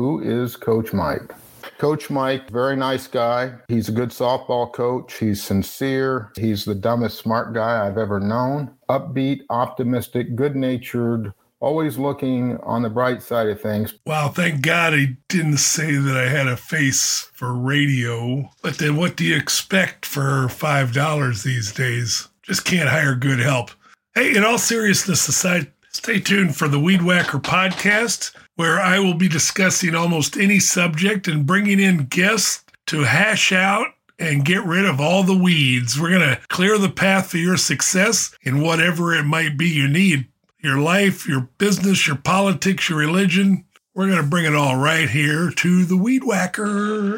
[0.00, 1.34] who is Coach Mike?
[1.76, 3.52] Coach Mike, very nice guy.
[3.68, 5.18] He's a good softball coach.
[5.18, 6.32] He's sincere.
[6.36, 8.70] He's the dumbest smart guy I've ever known.
[8.88, 13.92] Upbeat, optimistic, good natured, always looking on the bright side of things.
[14.06, 18.50] Wow, thank God he didn't say that I had a face for radio.
[18.62, 22.26] But then what do you expect for $5 these days?
[22.42, 23.70] Just can't hire good help.
[24.14, 29.14] Hey, in all seriousness aside, stay tuned for the Weed Whacker podcast, where I will
[29.14, 33.86] be discussing almost any subject and bringing in guests to hash out
[34.18, 35.98] and get rid of all the weeds.
[35.98, 39.88] We're going to clear the path for your success in whatever it might be you
[39.88, 40.26] need
[40.58, 43.64] your life, your business, your politics, your religion.
[43.94, 47.16] We're going to bring it all right here to the Weed Whacker.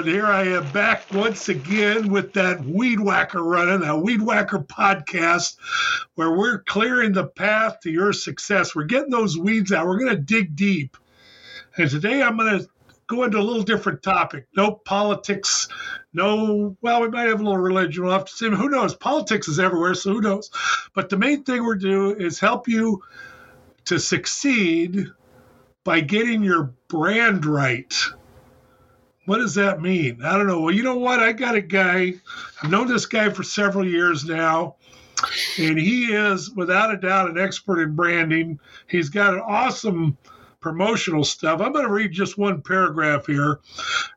[0.00, 4.60] And here I am back once again with that Weed Whacker running, that Weed Whacker
[4.60, 5.56] podcast,
[6.14, 8.74] where we're clearing the path to your success.
[8.74, 9.86] We're getting those weeds out.
[9.86, 10.96] We're going to dig deep.
[11.76, 12.68] And today I'm going to
[13.08, 14.46] go into a little different topic.
[14.56, 15.68] No politics,
[16.14, 18.02] no, well, we might have a little religion.
[18.02, 18.48] We'll have to see.
[18.48, 18.94] Who knows?
[18.94, 20.50] Politics is everywhere, so who knows?
[20.94, 23.02] But the main thing we're doing is help you
[23.84, 25.08] to succeed
[25.84, 27.94] by getting your brand right
[29.26, 30.22] what does that mean?
[30.24, 30.60] I don't know.
[30.60, 31.20] Well, you know what?
[31.20, 32.14] I got a guy.
[32.62, 34.76] I've known this guy for several years now,
[35.58, 38.58] and he is without a doubt an expert in branding.
[38.88, 40.16] He's got an awesome
[40.60, 41.60] promotional stuff.
[41.60, 43.60] I'm going to read just one paragraph here.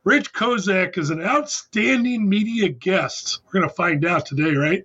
[0.03, 3.39] Rich Kozak is an outstanding media guest.
[3.45, 4.83] We're going to find out today, right?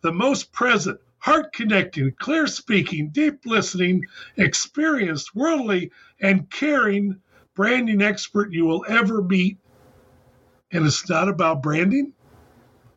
[0.00, 4.04] The most present, heart connecting, clear speaking, deep listening,
[4.36, 7.20] experienced, worldly, and caring
[7.56, 9.58] branding expert you will ever meet
[10.70, 12.12] and it's not about branding?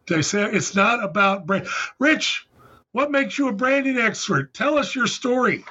[0.05, 1.67] Did I say it's not about brand?
[1.97, 2.47] Rich,
[2.91, 4.53] what makes you a branding expert?
[4.53, 5.63] Tell us your story.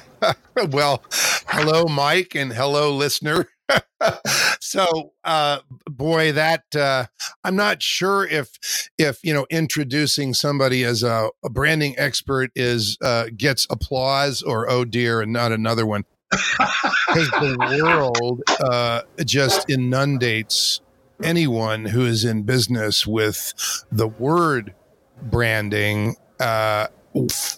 [0.70, 1.04] well,
[1.48, 3.48] hello, Mike, and hello, listener.
[4.60, 7.06] so uh boy that uh
[7.44, 8.58] i'm not sure if
[8.98, 14.68] if you know introducing somebody as a, a branding expert is uh gets applause or
[14.68, 20.80] oh dear and not another one because the world uh just inundates
[21.22, 23.54] anyone who is in business with
[23.92, 24.74] the word
[25.22, 26.88] branding uh,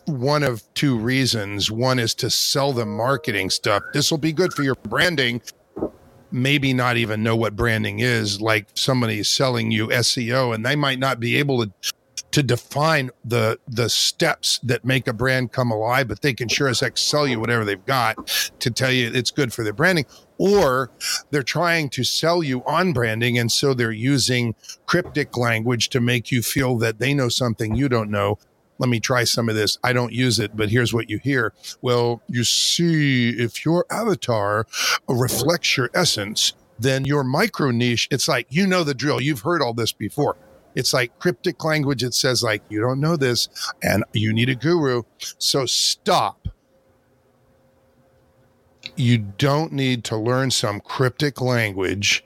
[0.07, 1.71] one of two reasons.
[1.71, 3.83] One is to sell them marketing stuff.
[3.93, 5.41] This will be good for your branding.
[6.31, 10.99] Maybe not even know what branding is, like somebody selling you SEO, and they might
[10.99, 11.73] not be able to
[12.35, 16.67] to define the the steps that make a brand come alive, but they can sure
[16.67, 18.27] as heck sell you whatever they've got
[18.59, 20.05] to tell you it's good for their branding.
[20.37, 20.91] Or
[21.31, 26.33] they're trying to sell you on branding, and so they're using cryptic language to make
[26.33, 28.41] you feel that they know something you don't know.
[28.79, 29.79] Let me try some of this.
[29.85, 31.53] I don't use it, but here's what you hear.
[31.83, 34.67] Well, you see, if your avatar
[35.09, 39.21] reflects your essence, then your micro niche, it's like, you know the drill.
[39.21, 40.37] You've heard all this before.
[40.75, 42.03] It's like cryptic language.
[42.03, 43.49] It says like, you don't know this
[43.83, 45.03] and you need a guru.
[45.39, 46.49] So stop.
[48.97, 52.25] You don't need to learn some cryptic language.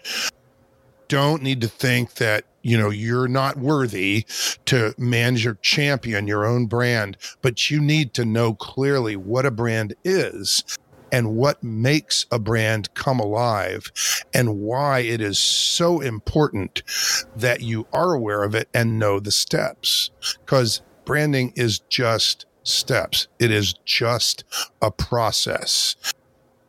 [1.08, 4.26] Don't need to think that you know you're not worthy
[4.66, 9.50] to manage your champion your own brand but you need to know clearly what a
[9.50, 10.64] brand is
[11.12, 13.92] and what makes a brand come alive
[14.34, 16.82] and why it is so important
[17.36, 20.10] that you are aware of it and know the steps.
[20.44, 24.44] Because branding is just steps, it is just
[24.82, 25.96] a process.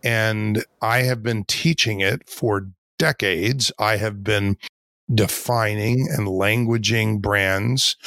[0.03, 3.71] And I have been teaching it for decades.
[3.79, 4.57] I have been
[5.13, 7.97] defining and languaging brands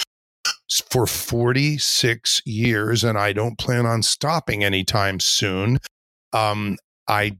[0.90, 5.78] for 46 years, and I don't plan on stopping anytime soon.
[6.32, 7.38] Um, I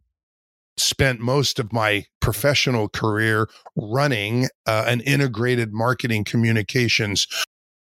[0.76, 7.26] spent most of my professional career running uh, an integrated marketing communications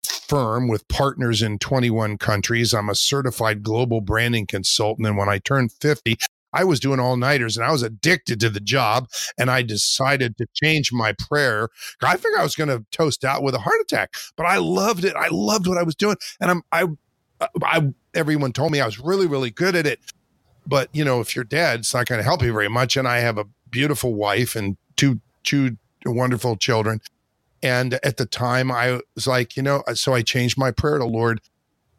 [0.03, 2.73] firm with partners in 21 countries.
[2.73, 5.07] I'm a certified global branding consultant.
[5.07, 6.17] And when I turned 50,
[6.53, 9.07] I was doing all nighters and I was addicted to the job.
[9.37, 11.69] And I decided to change my prayer.
[12.01, 15.05] I figured I was going to toast out with a heart attack, but I loved
[15.05, 15.15] it.
[15.15, 16.17] I loved what I was doing.
[16.39, 16.87] And I'm, I,
[17.63, 19.99] I, everyone told me I was really, really good at it.
[20.65, 22.95] But, you know, if you're dead, it's not going to help you very much.
[22.95, 27.01] And I have a beautiful wife and two, two wonderful children.
[27.63, 30.97] And at the time, I was like, you know, uh, so I changed my prayer
[30.97, 31.41] to Lord,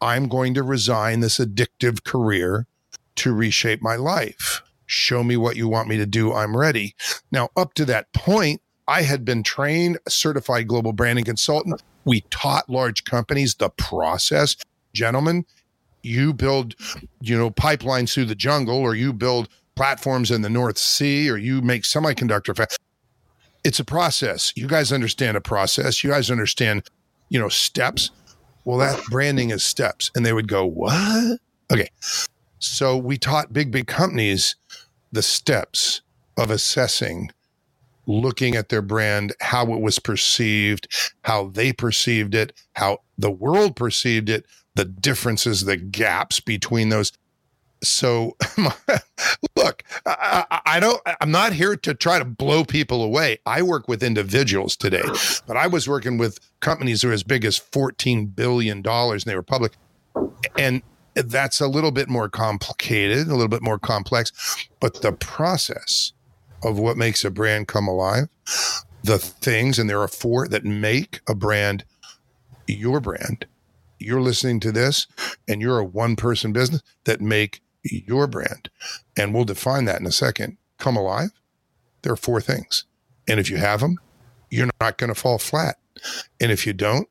[0.00, 2.67] I'm going to resign this addictive career
[3.17, 4.62] to reshape my life.
[4.87, 6.32] Show me what you want me to do.
[6.32, 6.94] I'm ready.
[7.31, 11.81] Now, up to that point, I had been trained a certified global branding consultant.
[12.05, 14.56] We taught large companies the process.
[14.93, 15.47] Gentlemen,
[16.03, 16.75] you build,
[17.21, 21.37] you know, pipelines through the jungle or you build platforms in the North Sea or
[21.37, 22.57] you make semiconductor.
[22.57, 22.69] Fa-
[23.65, 24.53] it's a process.
[24.57, 26.03] You guys understand a process.
[26.03, 26.89] You guys understand,
[27.29, 28.11] you know, steps.
[28.65, 30.11] Well, that branding is steps.
[30.15, 31.39] And they would go, What?
[31.73, 31.89] Okay.
[32.59, 34.57] So we taught big, big companies
[35.11, 36.01] the steps
[36.37, 37.31] of assessing,
[38.07, 40.89] looking at their brand, how it was perceived,
[41.23, 47.13] how they perceived it, how the world perceived it, the differences, the gaps between those.
[47.83, 48.37] So
[49.57, 53.39] look I, I, don't i'm not here to try to blow people away.
[53.45, 55.03] I work with individuals today
[55.47, 59.33] but i was working with companies who are as big as 14 billion dollars and
[59.33, 59.73] they were public.
[60.57, 60.83] And
[61.15, 64.33] that's a little bit more complicated a little bit more complex
[64.81, 66.13] but the process
[66.63, 68.29] of what makes a brand come alive
[69.03, 71.85] the things and there are four that make a brand
[72.67, 73.47] your brand
[74.05, 75.07] you're listening to this
[75.49, 78.71] and you're a one person business that make your brand.
[79.17, 80.57] And we'll define that in a second.
[80.79, 81.31] Come alive.
[82.03, 82.85] There are four things.
[83.29, 83.99] And if you have them,
[84.51, 85.77] you're not going to fall flat.
[86.41, 87.09] And if you don't,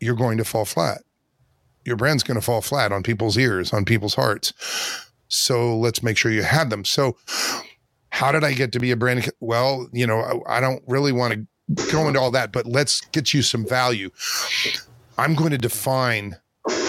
[0.00, 1.02] you're going to fall flat.
[1.84, 4.52] Your brand's going to fall flat on people's ears, on people's hearts.
[5.28, 6.84] So let's make sure you have them.
[6.84, 7.16] So,
[8.10, 9.30] how did I get to be a brand?
[9.40, 11.46] Well, you know, I, I don't really want to
[11.90, 14.10] go into all that, but let's get you some value.
[15.18, 16.36] I'm going to define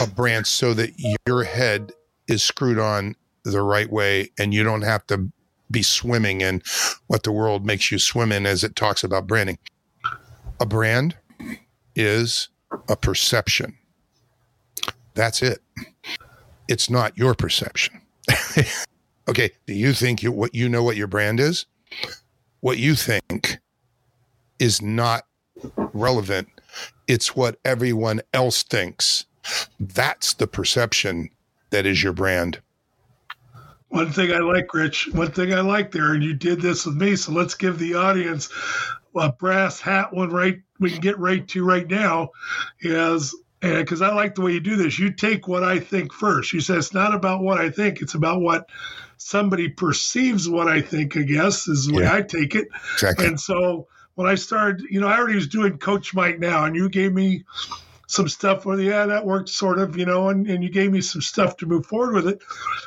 [0.02, 0.92] a brand so that
[1.28, 1.92] your head
[2.28, 5.30] is screwed on the right way and you don't have to
[5.70, 6.62] be swimming in
[7.08, 9.58] what the world makes you swim in as it talks about branding.
[10.60, 11.18] A brand
[11.96, 12.50] is
[12.88, 13.78] a perception.
[15.16, 15.60] That's it.
[16.68, 18.02] It's not your perception.
[19.28, 21.66] okay, do you think you what you know what your brand is?
[22.62, 23.60] What you think
[24.60, 25.26] is not
[25.76, 26.48] relevant.
[27.08, 29.26] It's what everyone else thinks.
[29.80, 31.30] That's the perception
[31.70, 32.62] that is your brand.
[33.90, 36.96] One thing I like, Rich, one thing I like there, and you did this with
[36.96, 38.50] me, so let's give the audience
[39.16, 42.30] a brass hat one right we can get right to right now
[42.82, 45.00] is because I like the way you do this.
[45.00, 46.52] You take what I think first.
[46.52, 48.68] You say it's not about what I think, it's about what
[49.18, 52.68] somebody perceives what I think, I guess, is the way I take it.
[52.96, 53.28] Exactly.
[53.28, 56.76] And so when I started, you know, I already was doing Coach Mike now, and
[56.76, 57.44] you gave me
[58.08, 61.02] some stuff where yeah that worked sort of you know and, and you gave me
[61.02, 62.44] some stuff to move forward with it.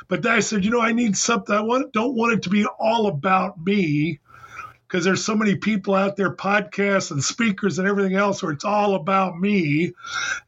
[0.07, 2.49] But then i said you know i need something i want don't want it to
[2.49, 4.19] be all about me
[4.87, 8.63] because there's so many people out there podcasts and speakers and everything else where it's
[8.63, 9.91] all about me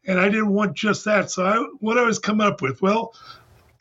[0.05, 1.29] and i didn't want just that.
[1.29, 3.13] So I, what i was coming up with well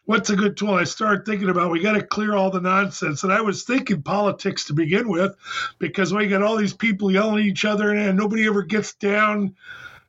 [0.08, 3.22] what's a good tool i started thinking about we got to clear all the nonsense
[3.24, 5.36] and i was thinking politics to begin with
[5.78, 9.54] because we got all these people yelling at each other and nobody ever gets down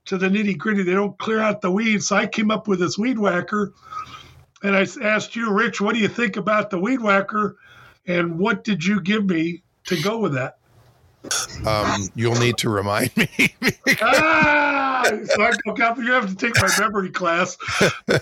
[0.09, 0.83] to the nitty gritty.
[0.83, 2.07] They don't clear out the weeds.
[2.07, 3.73] So I came up with this weed whacker,
[4.63, 7.57] and I asked you, Rich, what do you think about the weed whacker,
[8.07, 10.58] and what did you give me to go with that?
[11.65, 13.27] Um, you'll need to remind me.
[14.01, 15.53] ah, so I,
[15.97, 17.57] you have to take my memory class.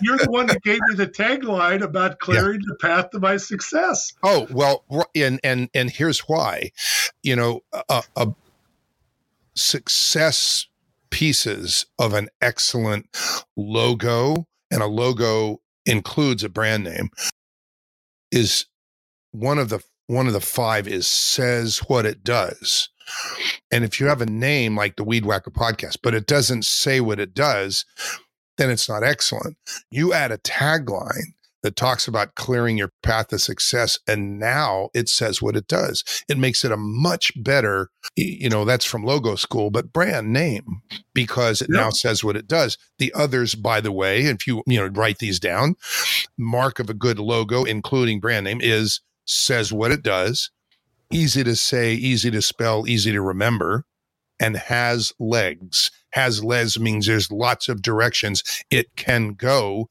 [0.02, 2.68] You're the one that gave me the tagline about clearing yeah.
[2.70, 4.14] the path to my success.
[4.24, 4.84] Oh well,
[5.16, 6.72] and and and here's why.
[7.22, 8.28] You know, a, a
[9.56, 10.66] success
[11.10, 13.08] pieces of an excellent
[13.56, 17.10] logo, and a logo includes a brand name,
[18.32, 18.66] is
[19.32, 22.90] one of the one of the five is says what it does.
[23.72, 27.00] And if you have a name like the Weed Whacker podcast, but it doesn't say
[27.00, 27.86] what it does,
[28.58, 29.58] then it's not excellent.
[29.92, 31.34] You add a tagline
[31.64, 34.00] that talks about clearing your path to success.
[34.08, 36.04] And now it says what it does.
[36.30, 40.82] It makes it a much better, you know, that's from logo school, but brand name
[41.14, 41.82] because it yep.
[41.82, 42.78] now says what it does.
[43.00, 45.76] The others, by the way, if you, you know, write these down,
[46.38, 50.50] mark of a good logo, including brand name, is says what it does,
[51.12, 53.86] easy to say, easy to spell, easy to remember,
[54.40, 55.92] and has legs.
[56.12, 59.90] Has legs means there's lots of directions it can go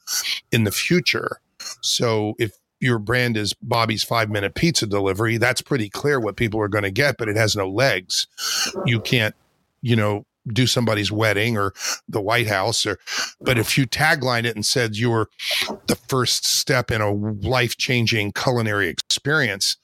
[0.50, 1.40] in the future.
[1.83, 6.61] So if your brand is Bobby's five minute pizza delivery, that's pretty clear what people
[6.61, 8.26] are going to get, but it has no legs.
[8.85, 9.35] You can't,
[9.83, 11.73] you know, do somebody's wedding or
[12.09, 12.99] the White House or
[13.41, 15.29] but if you tagline it and said you were
[15.87, 19.76] the first step in a life-changing culinary experience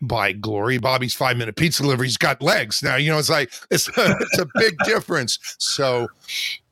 [0.00, 2.82] by glory bobby's five minute pizza delivery's got legs.
[2.82, 5.38] Now you know it's like it's a, it's a big difference.
[5.58, 6.08] So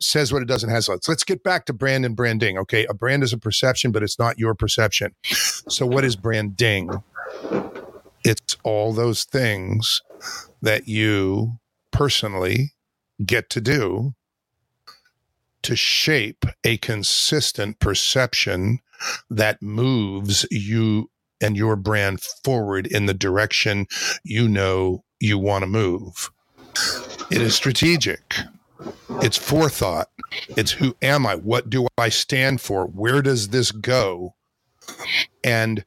[0.00, 2.86] says what it doesn't has let's let's get back to brand and branding okay?
[2.86, 5.14] A brand is a perception but it's not your perception.
[5.68, 7.02] So what is branding?
[8.24, 10.02] It's all those things
[10.60, 11.58] that you
[11.90, 12.72] personally
[13.24, 14.14] get to do
[15.62, 18.80] to shape a consistent perception
[19.30, 23.86] that moves you and your brand forward in the direction
[24.22, 26.30] you know you want to move.
[27.30, 28.34] It is strategic.
[29.22, 30.08] It's forethought.
[30.56, 31.34] It's who am I?
[31.34, 32.86] What do I stand for?
[32.86, 34.34] Where does this go?
[35.44, 35.84] And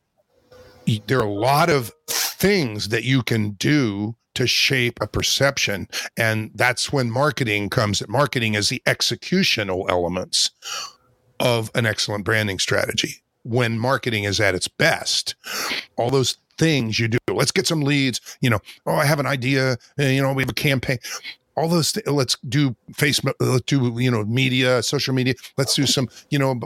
[1.07, 5.87] there are a lot of things that you can do to shape a perception.
[6.17, 8.07] And that's when marketing comes.
[8.07, 10.51] Marketing is the executional elements
[11.39, 13.23] of an excellent branding strategy.
[13.43, 15.35] When marketing is at its best,
[15.97, 17.17] all those things you do.
[17.31, 18.21] Let's get some leads.
[18.41, 19.77] You know, oh, I have an idea.
[19.97, 20.97] You know, we have a campaign
[21.55, 25.85] all those th- let's do facebook let's do you know media social media let's do
[25.85, 26.59] some you know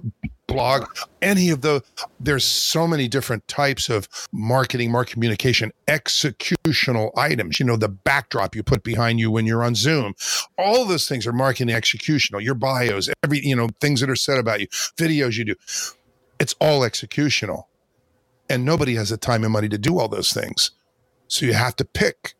[0.48, 0.86] blog
[1.22, 1.82] any of the
[2.20, 8.56] there's so many different types of marketing market communication executional items you know the backdrop
[8.56, 10.14] you put behind you when you're on zoom.
[10.58, 14.38] All those things are marketing executional your bios every you know things that are said
[14.38, 14.68] about you
[14.98, 15.56] videos you do.
[16.40, 17.64] It's all executional.
[18.50, 20.72] And nobody has the time and money to do all those things.
[21.28, 22.34] So you have to pick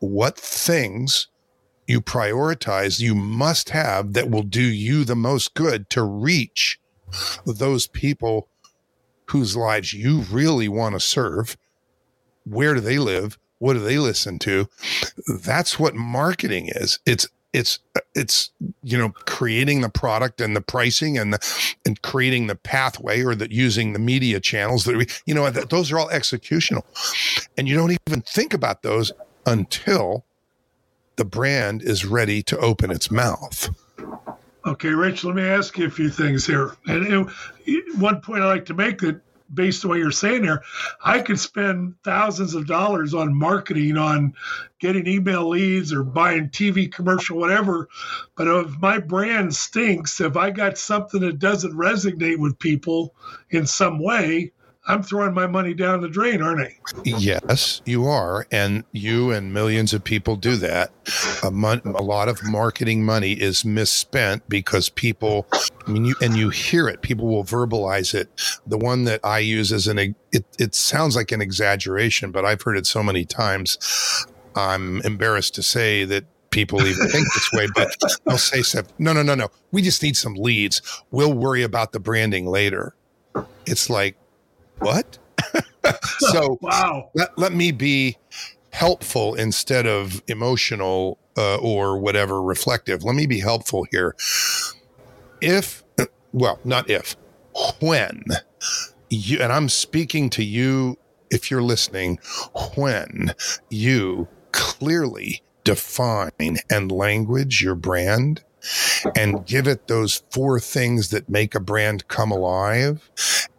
[0.00, 1.28] what things
[1.86, 6.80] you prioritize, you must have that will do you the most good to reach
[7.46, 8.48] those people
[9.26, 11.56] whose lives you really want to serve.
[12.44, 13.38] Where do they live?
[13.58, 14.68] What do they listen to?
[15.26, 16.98] That's what marketing is.
[17.06, 17.78] It's it's
[18.14, 18.50] it's
[18.82, 23.34] you know creating the product and the pricing and the and creating the pathway or
[23.36, 26.82] that using the media channels that we you know those are all executional
[27.56, 29.12] and you don't even think about those
[29.46, 30.24] until
[31.16, 33.70] the brand is ready to open its mouth.
[34.66, 36.74] Okay, Rich, let me ask you a few things here.
[36.86, 37.30] And, and
[37.98, 39.20] one point I like to make that
[39.52, 40.62] based on what you're saying there,
[41.04, 44.34] I could spend thousands of dollars on marketing, on
[44.80, 47.88] getting email leads or buying TV commercial, whatever.
[48.36, 53.14] But if my brand stinks, if I got something that doesn't resonate with people
[53.50, 54.52] in some way,
[54.86, 56.76] I'm throwing my money down the drain, aren't I?
[57.04, 58.46] Yes, you are.
[58.50, 60.92] And you and millions of people do that.
[61.42, 65.46] A, mon- a lot of marketing money is misspent because people,
[65.86, 68.28] I mean, you, and you hear it, people will verbalize it.
[68.66, 72.60] The one that I use as an, it, it sounds like an exaggeration, but I've
[72.60, 73.78] heard it so many times.
[74.54, 77.88] I'm embarrassed to say that people even think this way, but
[78.26, 78.82] they'll say.
[78.98, 79.48] No, no, no, no.
[79.72, 80.82] We just need some leads.
[81.10, 82.94] We'll worry about the branding later.
[83.66, 84.16] It's like,
[84.78, 85.18] what?
[86.18, 87.10] so wow.
[87.14, 88.16] Let, let me be
[88.70, 93.04] helpful instead of emotional uh, or whatever reflective.
[93.04, 94.16] Let me be helpful here.
[95.40, 95.84] If,
[96.32, 97.16] well, not if,
[97.80, 98.24] when
[99.10, 100.98] you, and I'm speaking to you
[101.30, 102.18] if you're listening,
[102.76, 103.34] when
[103.70, 108.44] you clearly define and language your brand
[109.16, 113.10] and give it those four things that make a brand come alive.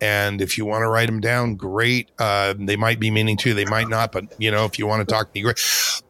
[0.02, 2.10] And if you want to write them down, great.
[2.20, 5.08] Uh, they might be meaning to, they might not, but you know, if you want
[5.08, 5.60] to talk to me, great.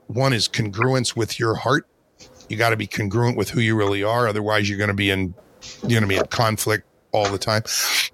[0.07, 1.87] One is congruence with your heart.
[2.49, 4.27] You got to be congruent with who you really are.
[4.27, 5.33] Otherwise, you're going to be in,
[5.81, 7.63] going to be in conflict all the time.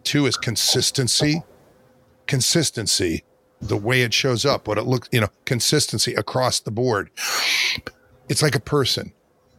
[0.04, 1.44] Two is consistency.
[2.28, 3.24] Consistency,
[3.62, 7.10] the way it shows up, what it looks, you know, consistency across the board.
[8.30, 9.12] It's like a person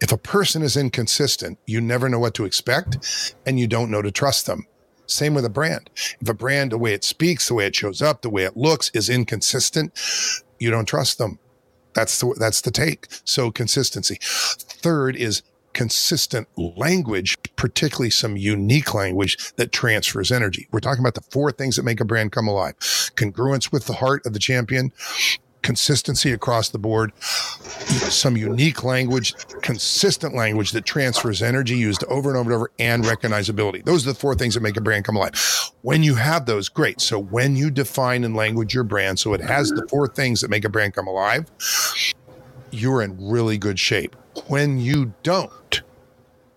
[0.02, 4.02] if a person is inconsistent, you never know what to expect and you don't know
[4.02, 4.66] to trust them.
[5.06, 5.90] Same with a brand.
[6.20, 8.56] If a brand, the way it speaks, the way it shows up, the way it
[8.56, 9.92] looks is inconsistent,
[10.58, 11.38] you don't trust them.
[11.94, 13.06] That's the, that's the take.
[13.24, 14.18] So consistency.
[14.20, 15.42] Third is
[15.72, 20.68] consistent language, particularly some unique language that transfers energy.
[20.72, 22.74] We're talking about the four things that make a brand come alive.
[23.16, 24.92] Congruence with the heart of the champion,
[25.62, 32.38] consistency across the board, some unique language, consistent language that transfers energy used over and
[32.38, 33.84] over and over, and recognizability.
[33.84, 35.34] Those are the four things that make a brand come alive.
[35.82, 37.00] When you have those, great.
[37.00, 40.50] So when you define and language your brand, so it has the four things that
[40.50, 41.50] make a brand come alive,
[42.70, 44.16] you're in really good shape.
[44.48, 45.82] When you don't,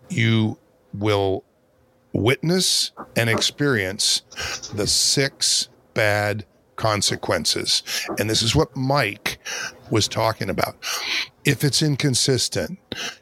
[0.09, 0.57] you
[0.93, 1.43] will
[2.13, 4.21] witness and experience
[4.73, 6.45] the six bad
[6.75, 7.83] consequences.
[8.19, 9.39] And this is what Mike
[9.89, 10.75] was talking about.
[11.43, 12.79] If it's inconsistent,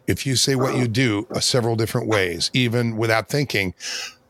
[0.08, 3.74] if you say what you do uh, several different ways, even without thinking,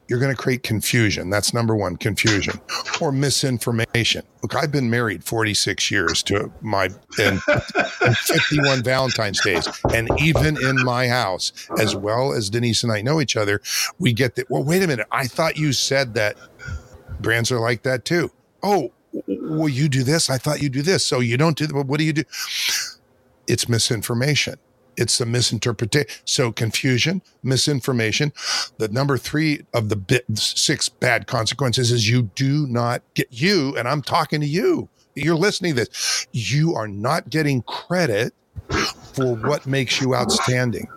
[0.08, 1.30] you're going to create confusion.
[1.30, 2.60] That's number one, confusion
[3.02, 4.24] or misinformation.
[4.42, 6.90] Look, I've been married 46 years to my
[7.20, 9.68] and, and 51 Valentine's days.
[9.94, 13.62] And even in my house, as well as Denise and I know each other,
[13.98, 14.50] we get that.
[14.50, 15.08] Well, wait a minute.
[15.12, 16.36] I thought you said that
[17.20, 18.30] brands are like that too.
[18.62, 18.92] Oh,
[19.28, 20.30] well, you do this.
[20.30, 21.06] I thought you do this.
[21.06, 21.76] So you don't do that.
[21.88, 22.24] What do you do?
[23.48, 24.56] It's misinformation.
[24.98, 26.08] It's the misinterpretation.
[26.26, 28.34] So confusion, misinformation.
[28.80, 33.76] The number three of the bit, six bad consequences is you do not get you,
[33.78, 34.90] and I'm talking to you.
[35.16, 36.28] You're listening to this.
[36.34, 38.34] You are not getting credit
[39.14, 40.88] for what makes you outstanding.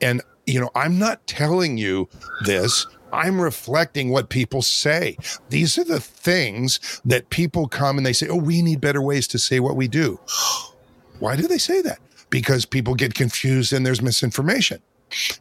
[0.00, 2.08] And you know, I'm not telling you
[2.44, 2.86] this.
[3.16, 5.16] I'm reflecting what people say.
[5.48, 9.26] These are the things that people come and they say, Oh, we need better ways
[9.28, 10.20] to say what we do.
[11.18, 11.98] Why do they say that?
[12.30, 14.80] because people get confused and there's misinformation.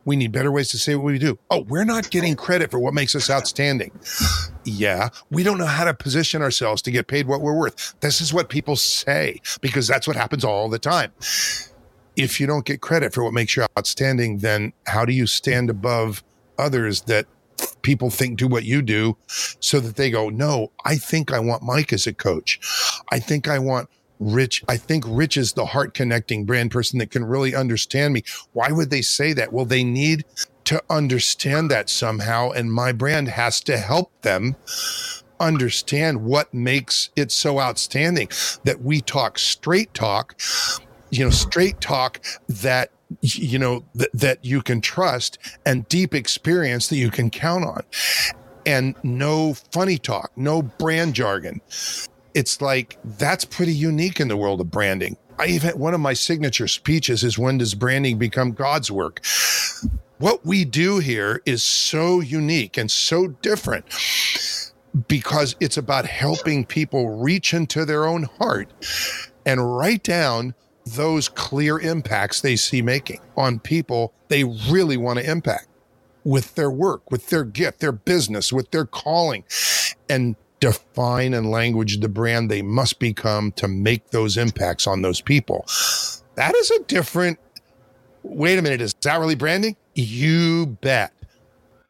[0.06, 1.40] We need better ways to say what we do.
[1.50, 3.92] Oh, we're not getting credit for what makes us outstanding.
[4.68, 7.94] Yeah, we don't know how to position ourselves to get paid what we're worth.
[8.00, 11.12] This is what people say because that's what happens all the time.
[12.16, 15.70] If you don't get credit for what makes you outstanding, then how do you stand
[15.70, 16.24] above
[16.58, 17.28] others that
[17.82, 19.18] people think do what you do
[19.60, 22.60] so that they go, no, I think I want Mike as a coach.
[23.12, 27.12] I think I want Rich, I think Rich is the heart connecting brand person that
[27.12, 28.24] can really understand me.
[28.54, 29.52] Why would they say that?
[29.52, 30.24] Well, they need
[30.66, 34.56] to understand that somehow, and my brand has to help them
[35.40, 38.30] understand what makes it so outstanding
[38.64, 40.40] that we talk straight talk,
[41.10, 42.92] you know, straight talk that
[43.22, 47.84] you know th- that you can trust and deep experience that you can count on
[48.66, 51.62] and no funny talk no brand jargon
[52.36, 55.18] it's like that's pretty unique in the world of branding.
[55.40, 59.26] I even one of my signature speeches is when does branding become God's work?
[60.18, 63.86] What we do here is so unique and so different
[65.08, 68.70] because it's about helping people reach into their own heart
[69.46, 75.30] and write down those clear impacts they see making on people they really want to
[75.30, 75.68] impact
[76.24, 79.44] with their work, with their gift, their business, with their calling.
[80.10, 85.22] And define and language the brand they must become to make those impacts on those
[85.22, 85.66] people.
[86.36, 87.40] That is a different.
[88.24, 89.76] Wait a minute, is that really branding?
[89.94, 91.14] You bet.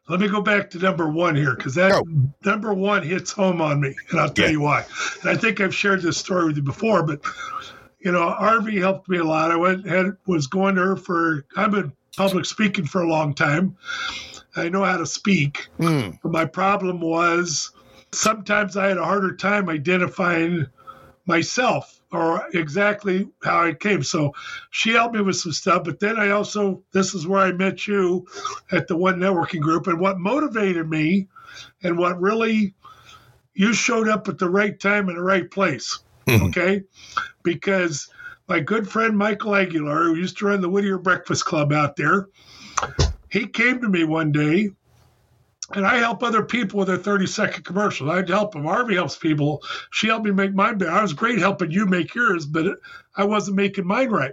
[0.08, 2.04] Let me go back to number one here because that go.
[2.44, 4.52] number one hits home on me, and I'll tell yeah.
[4.52, 4.84] you why.
[5.22, 7.20] And I think I've shared this story with you before, but
[7.98, 9.50] you know, Arvy helped me a lot.
[9.50, 13.34] I went had was going to her for I've been public speaking for a long
[13.34, 13.76] time.
[14.56, 15.68] I know how to speak.
[15.78, 16.18] Mm.
[16.22, 17.72] But my problem was
[18.12, 20.66] sometimes I had a harder time identifying
[21.26, 24.02] myself or exactly how I came.
[24.02, 24.32] So
[24.70, 25.84] she helped me with some stuff.
[25.84, 28.26] But then I also, this is where I met you
[28.70, 29.86] at the One Networking Group.
[29.86, 31.28] And what motivated me
[31.82, 32.74] and what really,
[33.54, 35.98] you showed up at the right time in the right place.
[36.26, 36.46] Mm-hmm.
[36.46, 36.82] Okay.
[37.42, 38.08] Because
[38.48, 42.28] my good friend Michael Aguilar, who used to run the Whittier Breakfast Club out there,
[43.30, 44.70] he came to me one day
[45.74, 48.10] and I help other people with their 30 second commercials.
[48.10, 48.64] I'd help them.
[48.64, 49.62] Arvy helps people.
[49.90, 50.92] She helped me make mine better.
[50.92, 52.78] I was great helping you make yours, but
[53.16, 54.32] I wasn't making mine right.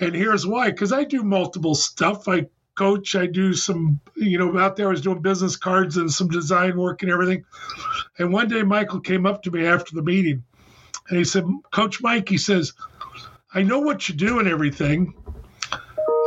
[0.00, 2.28] And here's why because I do multiple stuff.
[2.28, 6.10] I coach, I do some, you know, out there I was doing business cards and
[6.10, 7.44] some design work and everything.
[8.18, 10.42] And one day Michael came up to me after the meeting
[11.08, 12.72] and he said, Coach Mike, he says,
[13.52, 15.14] I know what you do and everything.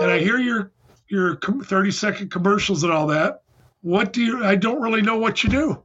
[0.02, 0.72] And I hear your
[1.10, 3.42] your 30 second commercials and all that
[3.82, 5.84] what do you, I don't really know what you do.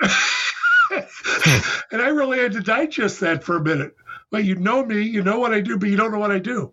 [0.00, 3.94] and I really had to digest that for a minute.
[4.30, 6.38] Well, you know me, you know what I do, but you don't know what I
[6.38, 6.72] do.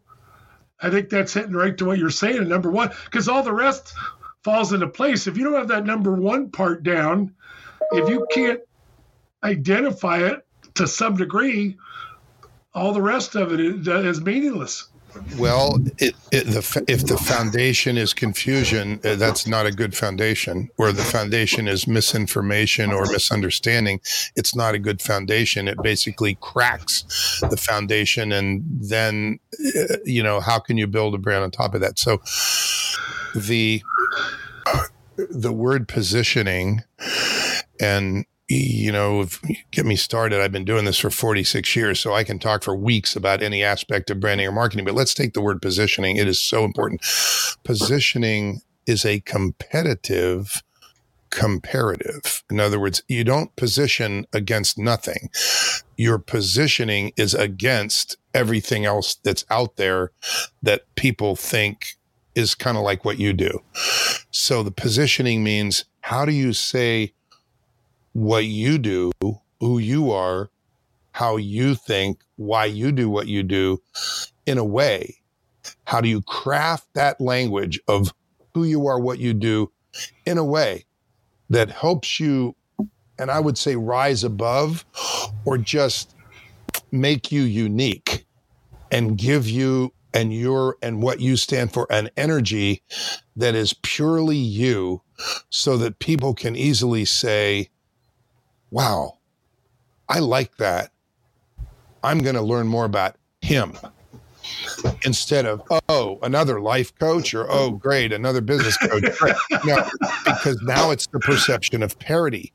[0.80, 2.48] I think that's hitting right to what you're saying.
[2.48, 3.94] Number one, because all the rest
[4.44, 5.28] falls into place.
[5.28, 7.34] If you don't have that number one part down,
[7.92, 8.62] if you can't
[9.44, 11.78] identify it to some degree,
[12.74, 14.88] all the rest of it is, meaningless.
[15.38, 20.70] Well, it, it, the, if the foundation is confusion, uh, that's not a good foundation.
[20.78, 24.00] Where the foundation is misinformation or misunderstanding,
[24.38, 25.68] it's not a good foundation.
[25.68, 31.18] It basically cracks the foundation, and then uh, you know how can you build a
[31.18, 32.00] brand on top of that?
[32.00, 32.22] So
[33.36, 33.84] the
[35.18, 36.84] the word positioning
[37.82, 39.28] and you know,
[39.72, 40.42] get me started.
[40.42, 43.64] I've been doing this for 46 years, so I can talk for weeks about any
[43.64, 44.86] aspect of branding or marketing.
[44.86, 46.18] But let's take the word positioning.
[46.18, 47.02] It is so important.
[47.64, 50.62] Positioning is a competitive
[51.30, 52.44] comparative.
[52.52, 55.30] In other words, you don't position against nothing.
[55.96, 60.12] Your positioning is against everything else that's out there
[60.62, 61.96] that people think
[62.36, 63.64] is kind of like what you do.
[64.30, 67.14] So the positioning means how do you say
[68.14, 69.12] what you do,
[69.60, 70.50] who you are,
[71.12, 73.82] how you think, why you do what you do
[74.46, 75.18] in a way?
[75.86, 78.14] How do you craft that language of
[78.54, 79.72] who you are, what you do
[80.26, 80.86] in a way
[81.50, 82.56] that helps you,
[83.20, 84.86] and I would say rise above
[85.46, 86.16] or just
[86.92, 88.26] make you unique
[88.92, 92.84] and give you and your and what you stand for an energy
[93.36, 95.02] that is purely you
[95.50, 97.70] so that people can easily say
[98.72, 99.18] wow
[100.10, 100.92] i like that.
[102.04, 103.78] I'm going to learn more about him
[105.04, 109.04] instead of oh another life coach or oh great another business coach.
[109.66, 109.88] No,
[110.26, 112.52] because now it's the perception of parity.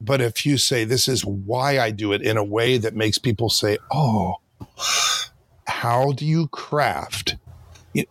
[0.00, 3.18] But if you say this is why i do it in a way that makes
[3.18, 4.36] people say oh
[5.66, 7.36] how do you craft?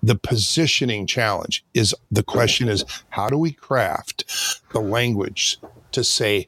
[0.01, 5.57] The positioning challenge is the question is how do we craft the language
[5.91, 6.47] to say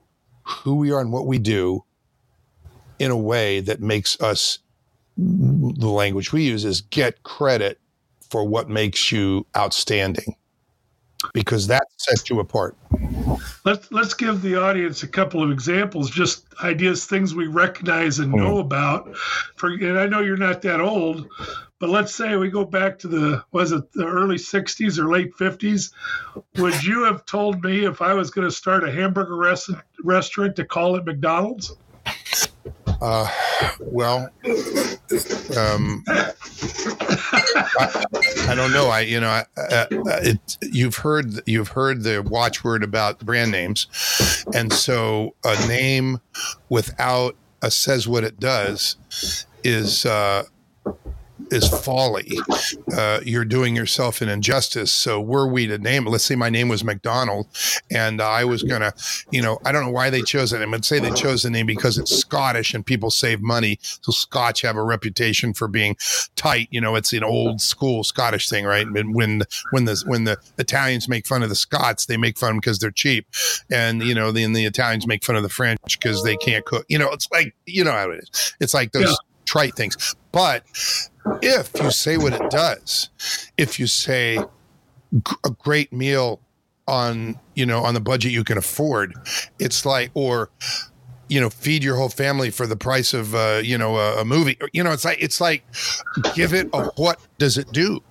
[0.51, 1.83] who we are and what we do
[2.99, 4.59] in a way that makes us
[5.17, 7.79] the language we use is get credit
[8.29, 10.35] for what makes you outstanding
[11.33, 12.75] because that sets you apart.
[13.63, 18.31] Let's let's give the audience a couple of examples, just ideas, things we recognize and
[18.31, 18.61] know mm.
[18.61, 19.15] about.
[19.55, 21.27] For and I know you're not that old,
[21.79, 25.33] but let's say we go back to the was it the early '60s or late
[25.35, 25.91] '50s?
[26.57, 29.71] Would you have told me if I was going to start a hamburger rest-
[30.03, 31.75] restaurant to call it McDonald's?
[33.01, 33.27] Uh,
[33.79, 34.29] well,
[35.57, 38.05] um, I,
[38.47, 38.89] I, don't know.
[38.89, 43.87] I you know, I, uh, it, you've heard you've heard the watchword about brand names,
[44.53, 46.19] and so a name
[46.69, 48.97] without a says what it does
[49.63, 50.43] is uh,
[51.51, 52.31] is folly.
[52.95, 54.91] Uh, you're doing yourself an injustice.
[54.91, 57.47] So were we to name, let's say my name was McDonald,
[57.91, 58.93] and I was gonna,
[59.31, 60.61] you know, I don't know why they chose it.
[60.61, 63.79] I'm gonna say they chose the name because it's Scottish and people save money.
[63.81, 65.97] So Scotch have a reputation for being
[66.35, 66.67] tight.
[66.71, 68.87] You know, it's an old school Scottish thing, right?
[68.87, 72.57] And when when the when the Italians make fun of the Scots, they make fun
[72.57, 73.27] because they're cheap,
[73.69, 76.85] and you know, then the Italians make fun of the French because they can't cook.
[76.87, 78.55] You know, it's like you know how it is.
[78.59, 79.03] It's like those.
[79.03, 79.15] Yeah
[79.51, 80.15] trite things.
[80.31, 80.63] But
[81.41, 83.09] if you say what it does,
[83.57, 86.39] if you say a great meal
[86.87, 89.13] on you know on the budget you can afford,
[89.59, 90.49] it's like or
[91.27, 94.25] you know feed your whole family for the price of uh, you know a, a
[94.25, 94.57] movie.
[94.73, 95.63] You know it's like it's like
[96.35, 98.01] give it a what does it do?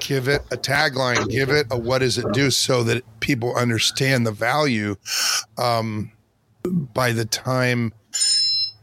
[0.00, 4.26] give it a tagline, give it a what does it do so that people understand
[4.26, 4.96] the value.
[5.56, 6.12] Um,
[6.62, 7.92] by the time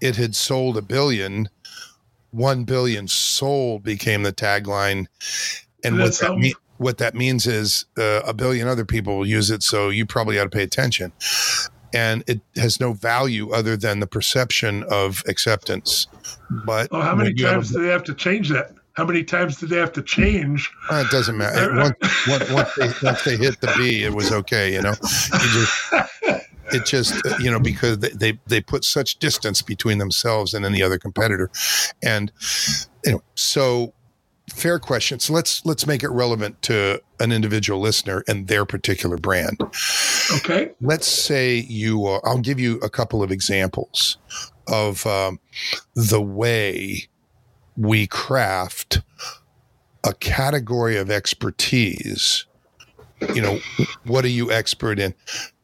[0.02, 1.50] it had sold a billion,
[2.36, 5.08] 1 billion sold became the tagline.
[5.84, 9.50] And what that, me- what that means is uh, a billion other people will use
[9.50, 9.64] it.
[9.64, 11.12] So you probably ought to pay attention.
[11.94, 16.08] And it has no value other than the perception of acceptance.
[16.66, 18.74] But how many times do they have to change that?
[18.96, 20.72] How many times did they have to change?
[20.90, 21.74] Uh, it doesn't matter.
[21.76, 24.74] once, once, once, they, once they hit the B, it was okay.
[24.74, 24.94] You know,
[25.34, 25.92] you just,
[26.76, 30.66] it just uh, you know because they, they they put such distance between themselves and
[30.66, 31.50] any other competitor.
[32.04, 32.32] And
[33.04, 33.94] you know so
[34.50, 35.20] fair question.
[35.20, 39.60] So let's let's make it relevant to an individual listener and their particular brand.
[40.38, 40.72] Okay.
[40.82, 44.18] Let's say you uh, i'll give you a couple of examples
[44.68, 45.40] of um,
[45.96, 47.08] the way
[47.78, 49.02] we craft
[50.04, 52.46] a category of expertise.
[53.34, 53.60] You know
[54.06, 55.16] what are you expert in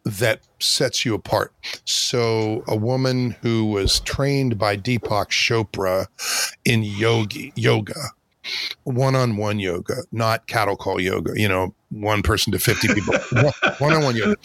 [0.03, 1.53] that sets you apart.
[1.85, 6.07] So, a woman who was trained by Deepak Chopra
[6.65, 8.09] in yogi yoga,
[8.83, 11.33] one-on-one yoga, not cattle call yoga.
[11.35, 13.13] You know, one person to fifty people,
[13.77, 14.35] one-on-one yoga,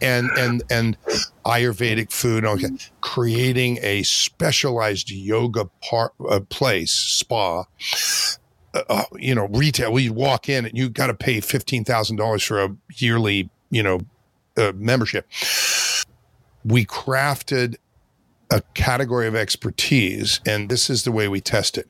[0.00, 0.96] and and and
[1.44, 2.44] Ayurvedic food.
[2.44, 2.68] Okay,
[3.00, 7.64] creating a specialized yoga par, uh, place spa.
[8.74, 9.92] Uh, uh you know, retail.
[9.92, 13.82] We walk in and you got to pay fifteen thousand dollars for a yearly, you
[13.82, 14.00] know,
[14.56, 15.26] uh, membership,
[16.64, 17.76] we crafted
[18.50, 21.88] a category of expertise, and this is the way we test it.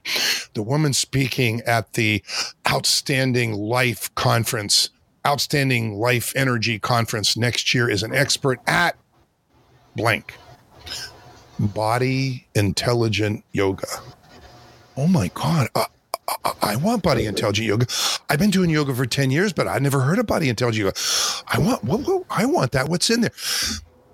[0.55, 2.23] The woman speaking at the
[2.69, 4.91] Outstanding Life Conference,
[5.27, 8.97] Outstanding Life Energy Conference next year is an expert at
[9.97, 10.35] blank
[11.59, 13.87] body intelligent yoga.
[14.97, 15.69] Oh my God.
[15.75, 15.87] Uh,
[16.63, 17.87] I, want body intelligent yoga.
[18.31, 20.99] I've been doing yoga for 10 years, but I never heard of body intelligent yoga.
[21.49, 22.89] I want, what, what, I want that.
[22.89, 23.33] What's in there?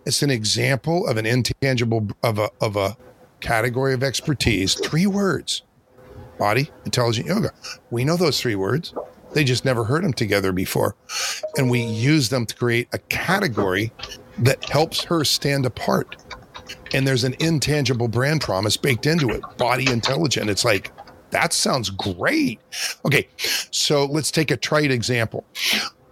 [0.05, 2.97] It's an example of an intangible, of a, of a
[3.41, 4.75] category of expertise.
[4.75, 5.63] Three words
[6.39, 7.51] body intelligent yoga.
[7.91, 8.95] We know those three words.
[9.33, 10.97] They just never heard them together before.
[11.57, 13.93] And we use them to create a category
[14.39, 16.17] that helps her stand apart.
[16.93, 20.51] And there's an intangible brand promise baked into it body intelligent.
[20.51, 20.91] It's like,
[21.31, 22.61] that sounds great.
[23.05, 23.29] Okay,
[23.71, 25.45] so let's take a trite example.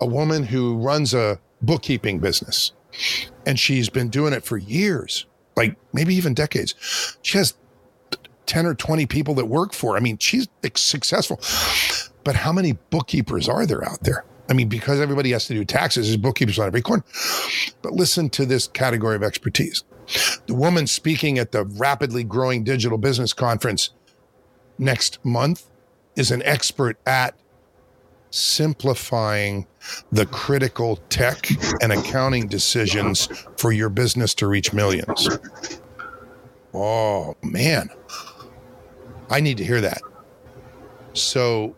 [0.00, 2.72] A woman who runs a bookkeeping business
[3.46, 5.26] and she's been doing it for years,
[5.56, 7.18] like maybe even decades.
[7.22, 7.54] She has
[8.46, 9.98] 10 or 20 people that work for her.
[9.98, 11.40] I mean, she's successful.
[12.24, 14.24] But how many bookkeepers are there out there?
[14.50, 17.04] I mean, because everybody has to do taxes, there's bookkeepers on every corner.
[17.82, 19.84] But listen to this category of expertise.
[20.46, 23.90] The woman speaking at the rapidly growing digital business conference
[24.78, 25.64] next month
[26.16, 27.34] is an expert at
[28.30, 29.66] simplifying
[30.12, 31.48] the critical tech
[31.80, 35.28] and accounting decisions for your business to reach millions.
[36.74, 37.88] Oh, man.
[39.30, 40.02] I need to hear that.
[41.14, 41.74] So,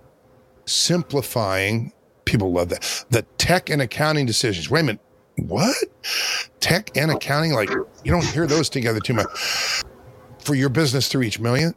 [0.66, 1.92] simplifying,
[2.24, 3.04] people love that.
[3.10, 4.70] The tech and accounting decisions.
[4.70, 5.00] Wait a minute.
[5.36, 5.76] What?
[6.60, 7.52] Tech and accounting?
[7.52, 9.82] Like, you don't hear those together too much.
[10.40, 11.74] For your business to reach million,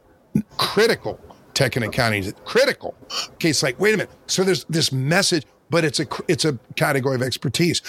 [0.56, 1.20] critical
[1.54, 2.94] tech and accounting is critical.
[3.34, 4.10] Okay, it's like, wait a minute.
[4.26, 7.80] So there's this message, but it's a it's a category of expertise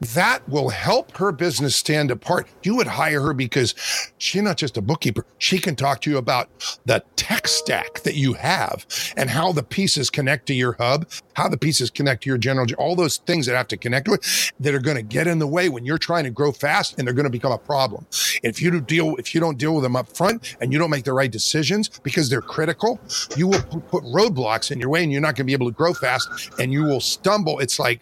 [0.00, 2.46] that will help her business stand apart.
[2.62, 3.74] You would hire her because
[4.18, 5.26] she's not just a bookkeeper.
[5.38, 6.48] She can talk to you about
[6.84, 11.48] the tech stack that you have and how the pieces connect to your hub, how
[11.48, 14.74] the pieces connect to your general, all those things that have to connect with that
[14.74, 17.14] are going to get in the way when you're trying to grow fast and they're
[17.14, 18.06] going to become a problem.
[18.42, 21.04] If you deal, if you don't deal with them up front and you don't make
[21.04, 23.00] the right decisions because they're critical,
[23.36, 25.76] you will put roadblocks in your way and you're not going to be able to
[25.76, 27.58] grow fast and you will stumble.
[27.58, 28.00] It's like,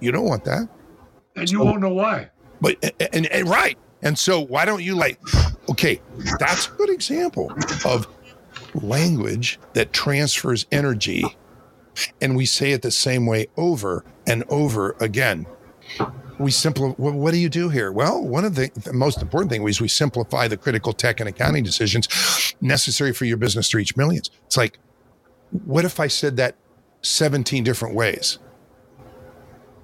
[0.00, 0.68] you don't want that
[1.40, 2.30] and you so, won't know why.
[2.60, 5.18] But and, and, and right, and so why don't you like?
[5.68, 6.00] Okay,
[6.38, 7.52] that's a good example
[7.84, 8.06] of
[8.74, 11.24] language that transfers energy,
[12.20, 15.46] and we say it the same way over and over again.
[16.38, 16.94] We simplify.
[16.96, 17.90] What do you do here?
[17.90, 21.28] Well, one of the, the most important things is we simplify the critical tech and
[21.28, 24.30] accounting decisions necessary for your business to reach millions.
[24.46, 24.78] It's like,
[25.64, 26.54] what if I said that
[27.02, 28.38] 17 different ways?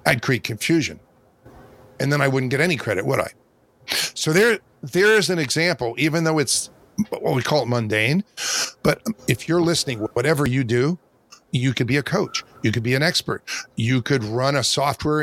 [0.05, 0.99] I'd create confusion
[1.99, 3.31] and then I wouldn't get any credit, would I?
[3.87, 6.69] So there, there is an example, even though it's
[7.09, 8.23] what we call it mundane.
[8.83, 10.97] But if you're listening, whatever you do,
[11.51, 13.43] you could be a coach, you could be an expert,
[13.75, 15.21] you could run a software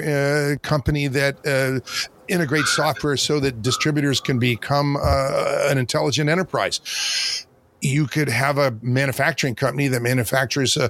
[0.54, 1.80] uh, company that uh,
[2.28, 7.46] integrates software so that distributors can become uh, an intelligent enterprise
[7.82, 10.88] you could have a manufacturing company that manufactures uh,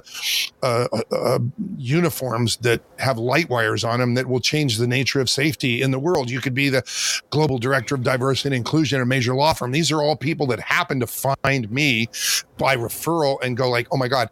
[0.61, 1.39] uh, uh,
[1.75, 5.89] uniforms that have light wires on them that will change the nature of safety in
[5.89, 6.29] the world.
[6.29, 6.83] You could be the
[7.31, 9.71] global director of diversity and inclusion at a major law firm.
[9.71, 12.09] These are all people that happen to find me
[12.57, 14.29] by referral and go like, "Oh my god,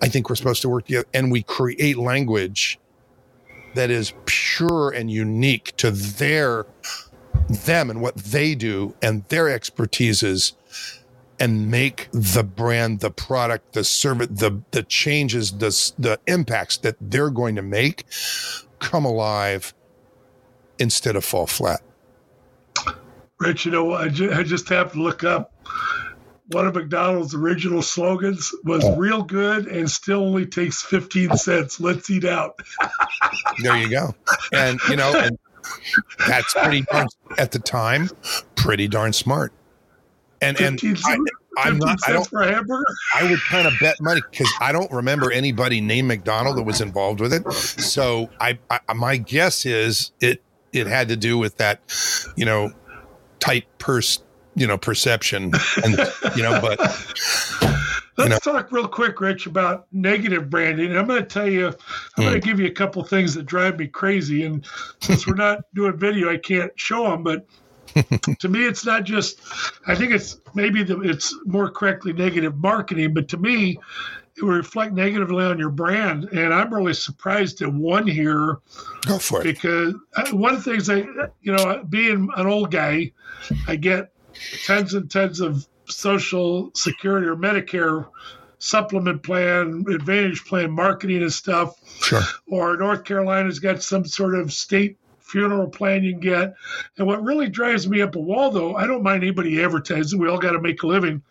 [0.00, 2.78] I think we're supposed to work together," and we create language
[3.74, 6.66] that is pure and unique to their
[7.48, 10.52] them and what they do and their expertises
[11.44, 16.96] and make the brand, the product, the service, the the changes, the the impacts that
[16.98, 18.06] they're going to make
[18.78, 19.74] come alive
[20.78, 21.82] instead of fall flat.
[23.38, 25.52] Rich, you know, I, ju- I just have to look up
[26.48, 28.96] one of McDonald's original slogans was oh.
[28.96, 31.78] real good and still only takes 15 cents.
[31.78, 32.58] Let's eat out.
[33.62, 34.14] there you go.
[34.52, 35.38] And, you know, and
[36.26, 38.08] that's pretty darn, at the time,
[38.56, 39.52] pretty darn smart
[40.40, 41.98] and and I, am not.
[42.06, 42.26] I don't.
[42.26, 42.84] For a hamburger?
[43.14, 46.80] I would kind of bet money because I don't remember anybody named McDonald that was
[46.80, 47.50] involved with it.
[47.52, 50.42] So I, I, my guess is it
[50.72, 51.80] it had to do with that,
[52.36, 52.72] you know,
[53.38, 54.22] tight purse,
[54.54, 55.98] you know, perception, and
[56.36, 56.80] you know, but.
[58.16, 58.52] Let's know.
[58.52, 60.96] talk real quick, Rich, about negative branding.
[60.96, 61.74] I'm going to tell you, I'm
[62.14, 62.22] hmm.
[62.22, 64.44] going to give you a couple things that drive me crazy.
[64.44, 64.64] And
[65.00, 67.24] since we're not doing video, I can't show them.
[67.24, 67.44] But
[68.38, 69.40] to me, it's not just.
[69.86, 73.78] I think it's maybe the, it's more correctly negative marketing, but to me,
[74.36, 76.24] it will reflect negatively on your brand.
[76.24, 78.58] And I'm really surprised at one here.
[79.06, 79.44] Go for it.
[79.44, 81.06] Because uh, one of the things I,
[81.40, 83.12] you know, being an old guy,
[83.68, 84.12] I get
[84.66, 88.08] tons and tons of social security or Medicare
[88.58, 91.76] supplement plan, advantage plan marketing and stuff.
[92.00, 92.22] Sure.
[92.48, 94.98] Or North Carolina's got some sort of state
[95.34, 96.54] funeral plan you can get.
[96.96, 100.20] And what really drives me up a wall, though, I don't mind anybody advertising.
[100.20, 101.22] We all got to make a living.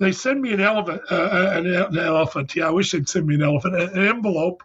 [0.00, 2.56] they send me an elephant, uh, uh an, an, elephant.
[2.56, 4.64] Yeah, I wish they'd send me an elephant, an envelope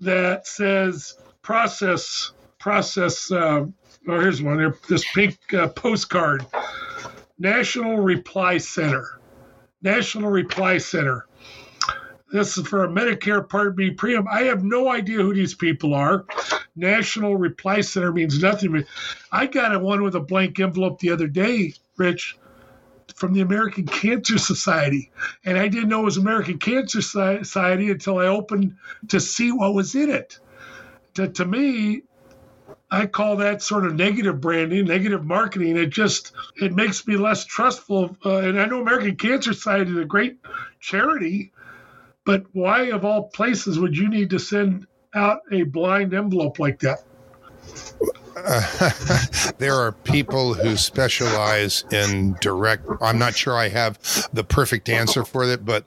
[0.00, 2.30] that says process,
[2.60, 3.32] process.
[3.32, 3.66] Uh,
[4.06, 4.78] oh, here's one here.
[4.88, 6.46] This pink uh, postcard,
[7.36, 9.18] National Reply Center,
[9.82, 11.26] National Reply Center.
[12.30, 14.26] This is for a Medicare Part B premium.
[14.30, 16.26] I have no idea who these people are.
[16.76, 18.84] National Reply Center means nothing to me.
[19.32, 22.36] I got a one with a blank envelope the other day, Rich
[23.14, 25.10] from the American Cancer Society.
[25.44, 28.76] And I didn't know it was American Cancer Society until I opened
[29.08, 30.38] to see what was in it.
[31.14, 32.02] To, to me,
[32.90, 35.76] I call that sort of negative branding, negative marketing.
[35.76, 38.16] It just it makes me less trustful.
[38.24, 40.38] Uh, and I know American Cancer Society is a great
[40.80, 41.52] charity,
[42.28, 46.78] but why, of all places, would you need to send out a blind envelope like
[46.80, 46.98] that?
[49.56, 52.84] there are people who specialize in direct.
[53.00, 53.98] I'm not sure I have
[54.34, 55.86] the perfect answer for it, but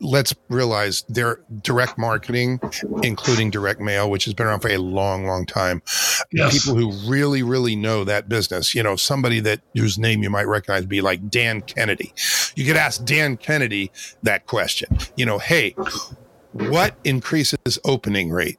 [0.00, 2.60] let's realize their direct marketing,
[3.02, 5.82] including direct mail, which has been around for a long, long time.
[6.32, 6.64] Yes.
[6.64, 8.74] People who really, really know that business.
[8.74, 12.12] You know, somebody that whose name you might recognize be like Dan Kennedy.
[12.54, 13.90] You could ask Dan Kennedy
[14.22, 14.98] that question.
[15.16, 15.74] You know, hey,
[16.52, 18.58] what increases opening rate?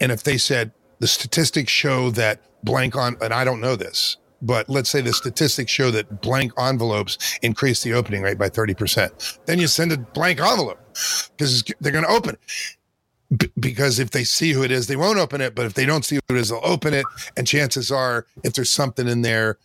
[0.00, 4.16] And if they said the statistics show that blank on, and I don't know this,
[4.42, 9.38] but let's say the statistics show that blank envelopes increase the opening rate by 30%.
[9.46, 10.78] Then you send a blank envelope
[11.36, 12.40] because they're going to open it.
[13.36, 15.54] B- because if they see who it is, they won't open it.
[15.54, 17.06] But if they don't see who it is, they'll open it.
[17.36, 19.58] And chances are, if there's something in there,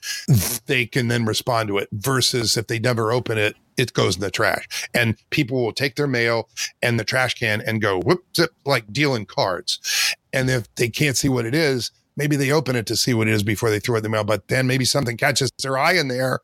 [0.68, 1.90] they can then respond to it.
[1.92, 4.88] Versus if they never open it, it goes in the trash.
[4.94, 6.50] And people will take their mail
[6.82, 10.16] and the trash can and go whoop zip like dealing cards.
[10.32, 13.28] And if they can't see what it is, maybe they open it to see what
[13.28, 14.24] it is before they throw it in the mail.
[14.24, 16.40] But then maybe something catches their eye in there.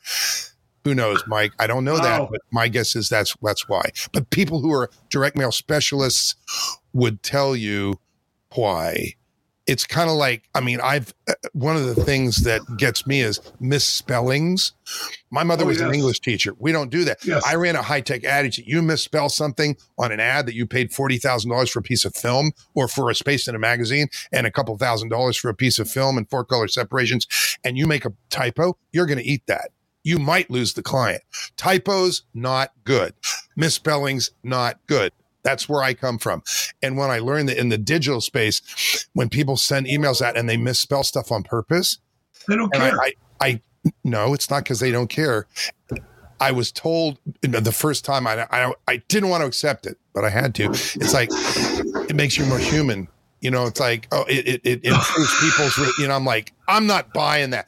[0.83, 1.51] Who knows, Mike?
[1.59, 2.27] I don't know that, oh.
[2.31, 3.91] but my guess is that's that's why.
[4.13, 6.35] But people who are direct mail specialists
[6.93, 7.99] would tell you
[8.55, 9.15] why
[9.67, 13.21] it's kind of like i mean i've uh, one of the things that gets me
[13.21, 14.73] is misspellings.
[15.29, 15.87] My mother oh, was yes.
[15.87, 16.53] an english teacher.
[16.59, 17.23] We don't do that.
[17.25, 17.43] Yes.
[17.45, 20.91] i ran a high-tech ad agency you misspell something on an ad that you paid
[20.91, 24.51] $40000 for a piece of film or for a space in a magazine and a
[24.51, 27.27] couple thousand dollars for a piece of film and four color separations
[27.63, 29.71] and you make a typo you're going to eat that.
[30.03, 31.21] You might lose the client.
[31.57, 33.13] Typos not good.
[33.55, 35.11] Misspellings not good
[35.43, 36.43] that's where I come from.
[36.81, 40.47] And when I learned that in the digital space, when people send emails out and
[40.47, 41.99] they misspell stuff on purpose,
[42.47, 42.99] they don't care.
[43.01, 43.61] I, I, I
[44.03, 45.47] no, it's not because they don't care.
[46.39, 50.23] I was told the first time I, I I didn't want to accept it, but
[50.23, 50.65] I had to.
[50.65, 51.29] It's like
[52.09, 53.07] it makes you more human.
[53.41, 55.77] You know, it's like oh, it it, it improves people's.
[55.99, 57.67] You know, I'm like I'm not buying that,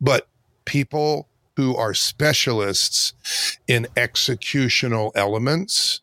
[0.00, 0.28] but
[0.64, 3.12] people who are specialists
[3.66, 6.00] in executional elements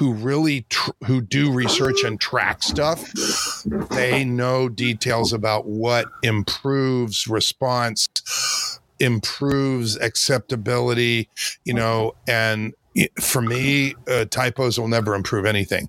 [0.00, 3.12] who really tr- who do research and track stuff
[3.90, 11.28] they know details about what improves response improves acceptability
[11.66, 12.72] you know and
[13.20, 15.88] for me uh, typos will never improve anything.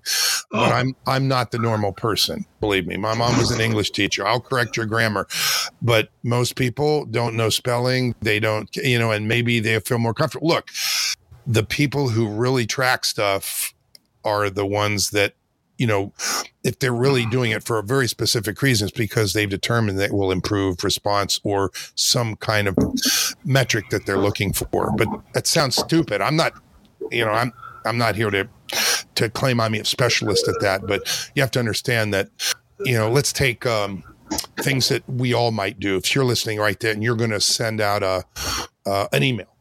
[0.50, 0.74] But oh.
[0.74, 2.98] i'm i'm not the normal person believe me.
[2.98, 4.26] My mom was an english teacher.
[4.26, 5.26] I'll correct your grammar.
[5.80, 8.14] But most people don't know spelling.
[8.20, 10.48] They don't you know and maybe they feel more comfortable.
[10.48, 10.68] Look
[11.46, 13.74] the people who really track stuff
[14.24, 15.34] are the ones that
[15.78, 16.12] you know,
[16.62, 20.30] if they're really doing it for a very specific reasons because they've determined that will
[20.30, 22.76] improve response or some kind of
[23.44, 24.92] metric that they're looking for.
[24.96, 26.20] But that sounds stupid.
[26.20, 26.52] I'm not,
[27.10, 27.52] you know, I'm
[27.84, 28.48] I'm not here to
[29.16, 32.28] to claim I'm a specialist at that, but you have to understand that,
[32.84, 34.04] you know, let's take um,
[34.60, 35.96] things that we all might do.
[35.96, 38.24] If you're listening right there and you're going to send out a
[38.86, 39.51] uh, an email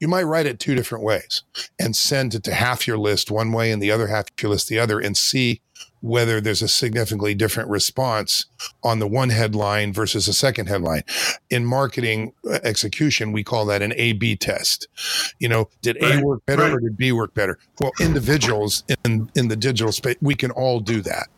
[0.00, 1.44] you might write it two different ways
[1.78, 4.68] and send it to half your list one way and the other half your list
[4.68, 5.60] the other and see
[6.00, 8.46] whether there's a significantly different response
[8.82, 11.02] on the one headline versus the second headline.
[11.50, 14.88] In marketing uh, execution, we call that an A B test.
[15.38, 16.72] You know, did A work better right.
[16.72, 17.58] or did B work better?
[17.80, 21.28] Well, individuals in, in the digital space, we can all do that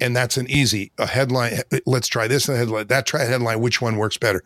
[0.00, 3.80] and that's an easy a headline let's try this and headline that try headline which
[3.80, 4.42] one works better?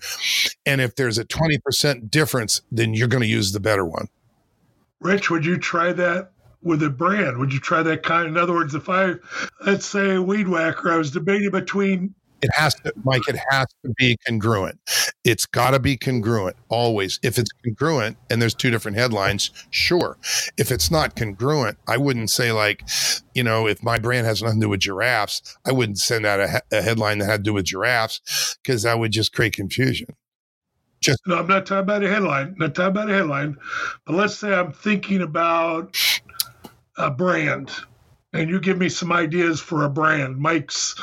[0.66, 4.08] And if there's a 20% difference then you're going to use the better one.
[5.00, 6.32] Rich would you try that
[6.62, 7.38] with a brand?
[7.38, 9.14] Would you try that kind in other words if i
[9.64, 13.92] let's say weed whacker i was debating between it has to, Mike, it has to
[13.96, 14.78] be congruent.
[15.22, 17.20] It's got to be congruent always.
[17.22, 20.16] If it's congruent and there's two different headlines, sure.
[20.56, 22.88] If it's not congruent, I wouldn't say, like,
[23.34, 26.40] you know, if my brand has nothing to do with giraffes, I wouldn't send out
[26.40, 30.16] a, a headline that had to do with giraffes because that would just create confusion.
[31.00, 32.54] Just no, I'm not talking about a headline.
[32.58, 33.56] Not talking about a headline.
[34.04, 35.96] But let's say I'm thinking about
[36.96, 37.72] a brand,
[38.32, 40.94] and you give me some ideas for a brand, Mike's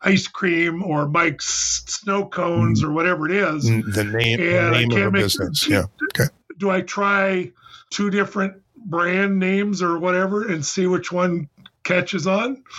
[0.00, 2.88] ice cream or Mike's snow cones mm.
[2.88, 3.70] or whatever it is.
[3.70, 5.68] Mm, the name, I name of a make- business.
[5.68, 5.84] Yeah.
[6.14, 6.30] Okay.
[6.58, 7.52] Do I try
[7.90, 11.48] two different brand names or whatever and see which one
[11.84, 12.62] catches on?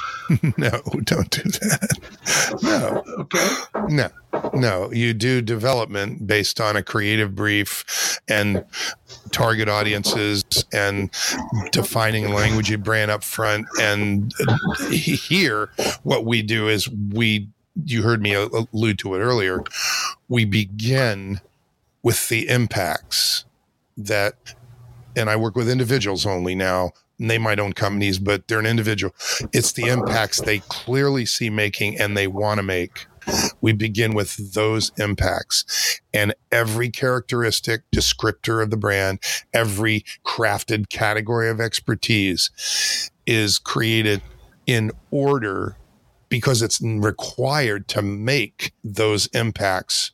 [0.57, 2.59] No, don't do that.
[2.63, 3.47] No, Okay.
[3.89, 4.09] no,
[4.53, 4.91] no.
[4.91, 8.63] You do development based on a creative brief and
[9.31, 11.09] target audiences and
[11.71, 13.65] defining language you brand up front.
[13.81, 14.33] And
[14.89, 15.69] here,
[16.03, 17.49] what we do is we,
[17.83, 19.63] you heard me allude to it earlier,
[20.29, 21.41] we begin
[22.01, 23.45] with the impacts
[23.97, 24.35] that,
[25.15, 26.91] and I work with individuals only now.
[27.23, 29.15] And they might own companies, but they're an individual.
[29.53, 33.07] It's the impacts they clearly see making and they want to make.
[33.61, 39.19] We begin with those impacts and every characteristic descriptor of the brand,
[39.53, 44.21] every crafted category of expertise is created
[44.65, 45.77] in order
[46.27, 50.11] because it's required to make those impacts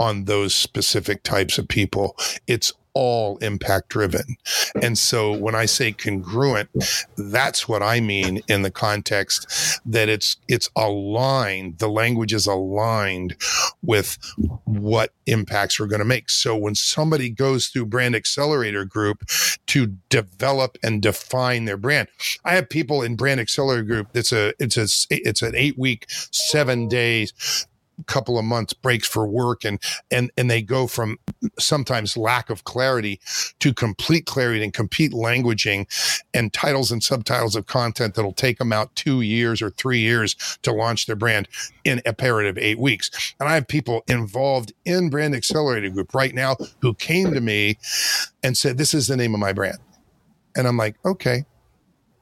[0.00, 2.16] on those specific types of people.
[2.46, 4.36] It's all impact driven.
[4.82, 6.68] And so when I say congruent,
[7.16, 13.36] that's what I mean in the context that it's it's aligned, the language is aligned
[13.82, 14.18] with
[14.64, 16.30] what impacts we're going to make.
[16.30, 19.28] So when somebody goes through brand accelerator group
[19.66, 22.08] to develop and define their brand,
[22.44, 26.06] I have people in brand accelerator group that's a it's a it's an 8 week,
[26.08, 27.66] 7 days
[28.06, 29.80] couple of months breaks for work and
[30.10, 31.18] and and they go from
[31.58, 33.20] sometimes lack of clarity
[33.58, 35.86] to complete clarity and complete languaging
[36.34, 40.36] and titles and subtitles of content that'll take them out two years or three years
[40.62, 41.48] to launch their brand
[41.84, 43.34] in a period of eight weeks.
[43.40, 47.78] And I have people involved in Brand Accelerator Group right now who came to me
[48.42, 49.78] and said, This is the name of my brand.
[50.56, 51.44] And I'm like, okay.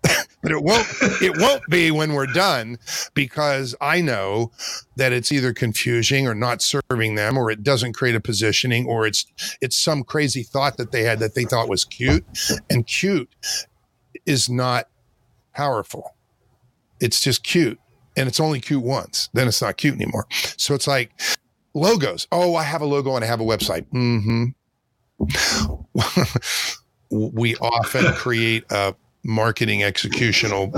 [0.43, 0.87] but it won't
[1.23, 2.79] it won't be when we're done
[3.15, 4.53] because I know
[4.97, 9.07] that it's either confusing or not serving them or it doesn't create a positioning or
[9.07, 9.27] it's
[9.61, 12.25] it's some crazy thought that they had that they thought was cute.
[12.71, 13.29] And cute
[14.25, 14.89] is not
[15.55, 16.15] powerful.
[17.01, 17.79] It's just cute
[18.17, 19.29] and it's only cute once.
[19.33, 20.27] Then it's not cute anymore.
[20.57, 21.13] So it's like
[21.75, 22.27] logos.
[22.33, 23.87] Oh i have a logo and i have a website.
[23.93, 24.47] Mm-hmm.
[27.09, 28.95] We often create a
[29.27, 30.73] marketing executional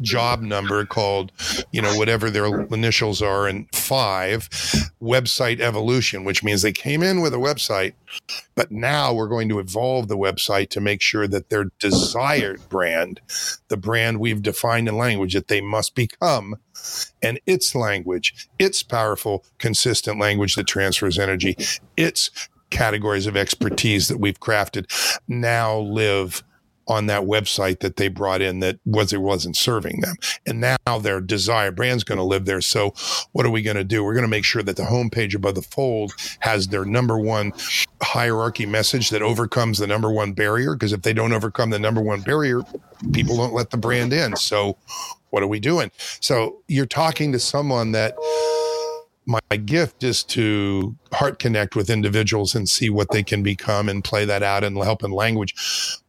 [0.00, 1.32] job number called,
[1.72, 4.48] you know, whatever their initials are, and five
[5.00, 7.94] website evolution, which means they came in with a website,
[8.54, 13.20] but now we're going to evolve the website to make sure that their desired brand,
[13.68, 16.56] the brand we've defined in language that they must become,
[17.22, 21.56] and its language, its powerful, consistent language that transfers energy,
[21.96, 22.30] its
[22.70, 24.86] categories of expertise that we've crafted
[25.28, 26.42] now live
[26.86, 30.16] on that website that they brought in that was it wasn't serving them.
[30.46, 32.60] And now their desired brand's going to live there.
[32.60, 32.94] So
[33.32, 34.04] what are we going to do?
[34.04, 37.52] We're going to make sure that the homepage above the fold has their number one
[38.02, 40.74] hierarchy message that overcomes the number one barrier.
[40.74, 42.60] Because if they don't overcome the number one barrier,
[43.12, 44.36] people don't let the brand in.
[44.36, 44.76] So
[45.30, 45.90] what are we doing?
[46.20, 48.14] So you're talking to someone that
[49.26, 54.04] my gift is to heart connect with individuals and see what they can become and
[54.04, 55.54] play that out and help in language.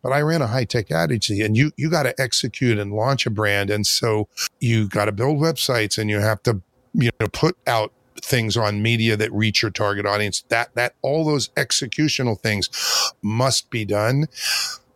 [0.02, 3.26] But I ran a high tech agency and you, you got to execute and launch
[3.26, 3.70] a brand.
[3.70, 4.28] And so
[4.60, 6.62] you got to build websites and you have to,
[6.94, 10.44] you know, put out things on media that reach your target audience.
[10.50, 12.70] That, that all those executional things
[13.22, 14.28] must be done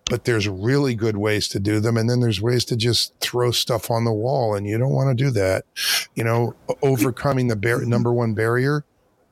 [0.09, 1.95] but there's really good ways to do them.
[1.95, 4.55] And then there's ways to just throw stuff on the wall.
[4.55, 5.65] And you don't want to do that.
[6.15, 8.83] You know, overcoming the bar- number one barrier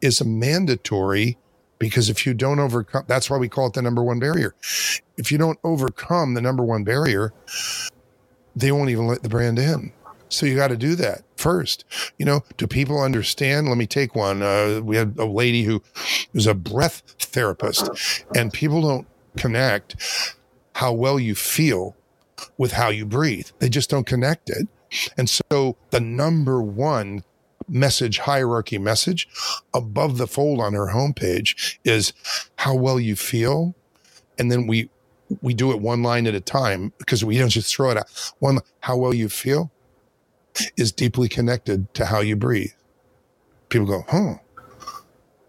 [0.01, 1.37] is a mandatory
[1.79, 4.55] because if you don't overcome, that's why we call it the number one barrier.
[5.17, 7.33] If you don't overcome the number one barrier,
[8.55, 9.91] they won't even let the brand in.
[10.29, 11.85] So you got to do that first.
[12.17, 13.69] You know, do people understand?
[13.69, 14.41] Let me take one.
[14.41, 15.81] Uh, we had a lady who
[16.33, 17.89] was a breath therapist,
[18.35, 19.07] and people don't
[19.37, 19.95] connect
[20.77, 21.95] how well you feel
[22.59, 23.47] with how you breathe.
[23.57, 24.67] They just don't connect it.
[25.17, 27.23] And so the number one
[27.67, 29.27] message hierarchy message
[29.73, 32.13] above the fold on her homepage is
[32.57, 33.73] how well you feel.
[34.37, 34.91] And then we
[35.41, 38.33] we do it one line at a time because we don't just throw it out.
[38.37, 39.71] One how well you feel
[40.77, 42.71] is deeply connected to how you breathe.
[43.69, 44.35] People go, huh.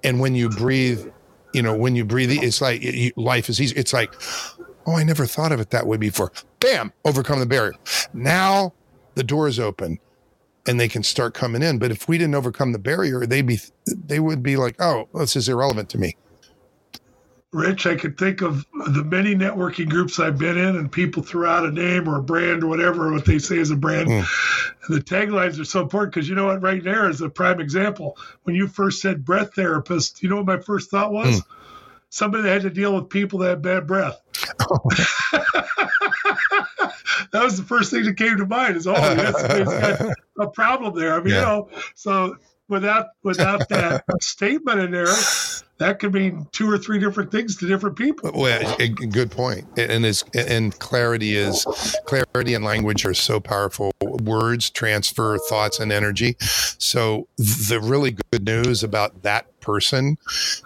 [0.02, 1.06] And when you breathe,
[1.52, 3.76] you know, when you breathe, it's like you, life is easy.
[3.76, 4.14] It's like,
[4.88, 6.32] oh, I never thought of it that way before.
[6.60, 7.74] Bam, overcome the barrier.
[8.14, 8.72] Now
[9.14, 9.98] the door is open
[10.66, 11.78] and they can start coming in.
[11.78, 15.36] But if we didn't overcome the barrier, they'd be, they would be like, oh, this
[15.36, 16.16] is irrelevant to me.
[17.50, 21.48] Rich, I could think of the many networking groups I've been in, and people throw
[21.48, 24.08] out a name or a brand or whatever, what they say is a brand.
[24.08, 24.26] Mm.
[24.86, 27.58] And the taglines are so important because you know what, right there is a prime
[27.58, 28.18] example.
[28.42, 31.40] When you first said breath therapist, you know what my first thought was?
[31.40, 31.44] Mm.
[32.10, 34.20] Somebody that had to deal with people that had bad breath.
[34.60, 34.78] Oh.
[37.32, 41.14] that was the first thing that came to mind is, oh, got a problem there.
[41.14, 41.40] I mean, yeah.
[41.40, 42.36] you know, so
[42.68, 45.14] without without that statement in there,
[45.78, 48.30] that could mean two or three different things to different people.
[48.34, 49.66] Well, a, good point.
[49.76, 51.64] And is and clarity is
[52.04, 53.92] clarity and language are so powerful.
[54.02, 56.36] Words transfer thoughts and energy.
[56.78, 60.18] So the really good news about that person,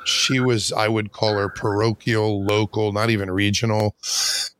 [0.04, 3.96] she was I would call her parochial, local, not even regional,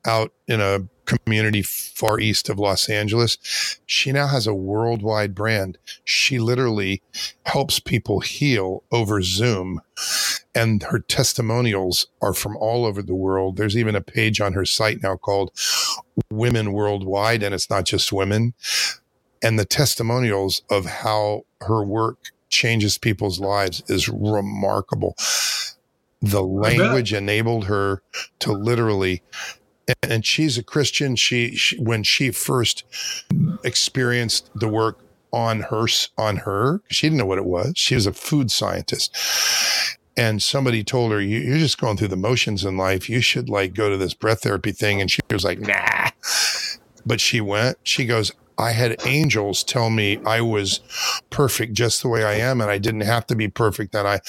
[0.04, 3.38] out in a community far east of Los Angeles.
[3.86, 5.78] She now has a worldwide brand.
[6.04, 7.02] She literally
[7.44, 9.80] helps people heal over Zoom.
[10.54, 13.56] And her testimonials are from all over the world.
[13.56, 15.50] There's even a page on her site now called
[16.30, 18.54] Women Worldwide, and it's not just women.
[19.42, 22.18] And the testimonials of how her work
[22.50, 25.16] changes people's lives is remarkable.
[26.20, 28.02] The language enabled her
[28.40, 29.22] to literally
[30.02, 31.16] and she's a Christian.
[31.16, 32.84] She, she, when she first
[33.64, 35.00] experienced the work
[35.32, 35.86] on her
[36.18, 37.72] on her, she didn't know what it was.
[37.76, 39.16] She was a food scientist,
[40.16, 43.08] and somebody told her, "You're just going through the motions in life.
[43.08, 46.10] You should like go to this breath therapy thing." And she was like, "Nah,"
[47.06, 47.78] but she went.
[47.82, 50.80] She goes, I had angels tell me I was
[51.30, 54.20] perfect just the way I am and I didn't have to be perfect and I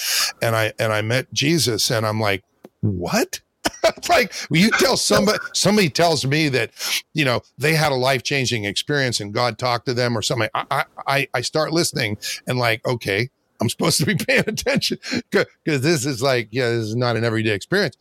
[0.41, 2.43] and I and I met Jesus and I'm like
[2.81, 3.41] what
[3.97, 6.71] it's like you tell somebody somebody tells me that
[7.13, 10.49] you know they had a life changing experience and God talked to them or something.
[10.53, 12.17] I, I I start listening
[12.47, 13.29] and like okay,
[13.61, 14.99] I'm supposed to be paying attention
[15.31, 17.97] because this is like yeah, this is not an everyday experience.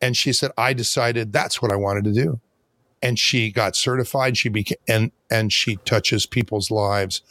[0.00, 2.40] And she said I decided that's what I wanted to do,
[3.02, 4.36] and she got certified.
[4.36, 7.22] She became and and she touches people's lives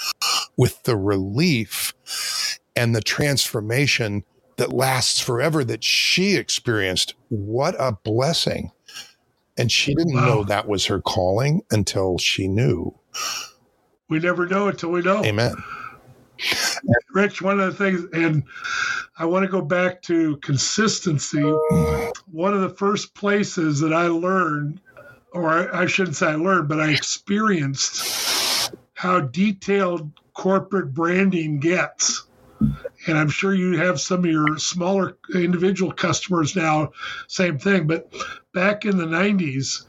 [0.58, 1.94] with the relief
[2.76, 4.24] and the transformation
[4.58, 7.16] that lasts forever that she experienced.
[7.30, 8.72] What a blessing.
[9.58, 10.26] And she didn't wow.
[10.26, 12.94] know that was her calling until she knew.
[14.10, 15.24] We never know until we know.
[15.24, 15.56] Amen.
[17.14, 18.44] Rich, one of the things, and
[19.18, 21.42] I want to go back to consistency.
[22.32, 24.82] One of the first places that I learned,
[25.32, 32.24] or I shouldn't say I learned, but I experienced how detailed corporate branding gets
[33.08, 36.92] and I'm sure you have some of your smaller individual customers now,
[37.28, 37.88] same thing.
[37.88, 38.14] But
[38.54, 39.86] back in the 90s,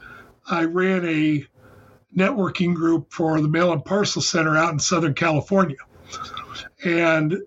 [0.49, 1.45] I ran a
[2.15, 5.77] networking group for the Mail and Parcel Center out in Southern California.
[6.83, 7.37] And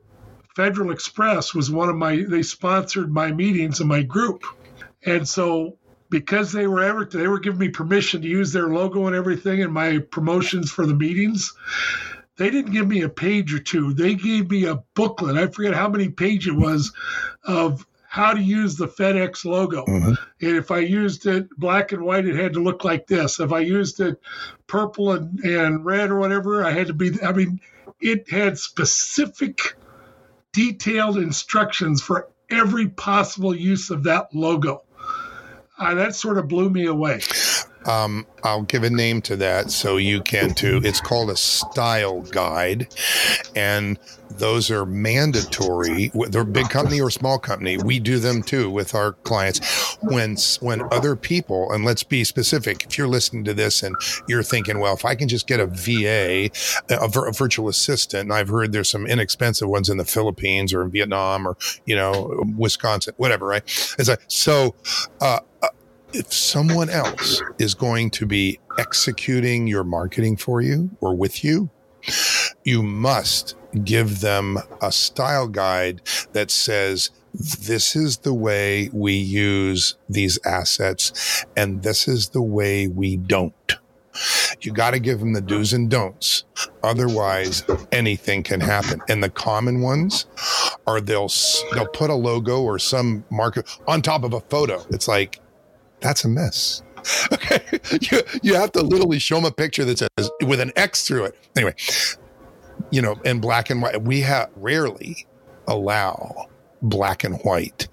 [0.56, 4.44] Federal Express was one of my, they sponsored my meetings and my group.
[5.04, 5.76] And so
[6.10, 9.60] because they were ever, they were giving me permission to use their logo and everything
[9.60, 11.54] in my promotions for the meetings
[12.38, 13.92] they didn't give me a page or two.
[13.92, 15.36] They gave me a booklet.
[15.36, 16.92] I forget how many pages it was
[17.44, 19.84] of how to use the FedEx logo.
[19.84, 20.14] Mm-hmm.
[20.46, 23.38] And if I used it black and white, it had to look like this.
[23.38, 24.20] If I used it
[24.66, 27.60] purple and, and red or whatever, I had to be, I mean,
[28.00, 29.74] it had specific
[30.52, 34.84] detailed instructions for every possible use of that logo.
[35.78, 37.20] Uh, that sort of blew me away.
[37.88, 40.80] Um, I'll give a name to that so you can too.
[40.84, 42.94] It's called a style guide,
[43.56, 43.98] and
[44.30, 46.12] those are mandatory.
[46.28, 47.78] They're big company or small company.
[47.78, 49.96] We do them too with our clients.
[50.02, 53.96] When when other people, and let's be specific, if you're listening to this and
[54.28, 56.50] you're thinking, well, if I can just get a VA,
[56.90, 60.82] a, a virtual assistant, and I've heard there's some inexpensive ones in the Philippines or
[60.82, 63.94] in Vietnam or you know Wisconsin, whatever, right?
[63.98, 64.74] As I so.
[65.20, 65.40] Uh,
[66.12, 71.70] if someone else is going to be executing your marketing for you or with you,
[72.64, 76.00] you must give them a style guide
[76.32, 82.88] that says, this is the way we use these assets, and this is the way
[82.88, 83.76] we don't.
[84.60, 86.44] You got to give them the do's and don'ts.
[86.82, 89.00] Otherwise, anything can happen.
[89.08, 90.26] And the common ones
[90.86, 91.30] are they'll
[91.72, 94.84] they'll put a logo or some market on top of a photo.
[94.90, 95.38] It's like
[96.00, 96.82] that's a mess.
[97.32, 97.62] Okay.
[98.02, 101.24] You, you have to literally show them a picture that says with an X through
[101.24, 101.38] it.
[101.56, 101.74] Anyway,
[102.90, 105.26] you know, in black and white, we have rarely
[105.66, 106.48] allow
[106.82, 107.88] black and white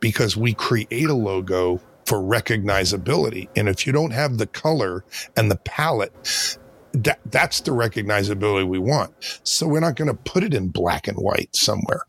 [0.00, 3.48] because we create a logo for recognizability.
[3.56, 5.04] And if you don't have the color
[5.36, 6.58] and the palette,
[6.92, 9.12] that that's the recognizability we want.
[9.44, 12.02] So we're not going to put it in black and white somewhere.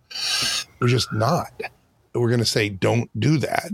[0.79, 1.53] We're just not.
[2.13, 3.71] We're going to say, don't do that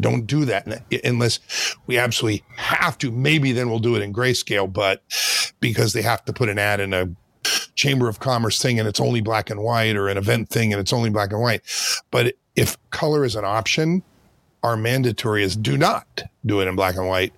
[0.00, 1.40] Don't do that unless
[1.86, 3.10] we absolutely have to.
[3.10, 5.02] Maybe then we'll do it in grayscale, but
[5.60, 7.08] because they have to put an ad in a
[7.74, 10.80] chamber of commerce thing and it's only black and white or an event thing and
[10.80, 11.62] it's only black and white.
[12.10, 14.02] But if color is an option,
[14.62, 17.32] our mandatory is do not do it in black and white.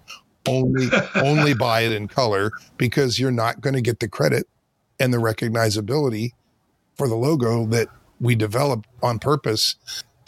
[0.46, 4.48] Only only buy it in color because you're not going to get the credit
[4.98, 6.32] and the recognizability
[6.94, 7.88] for the logo that
[8.20, 9.76] we developed on purpose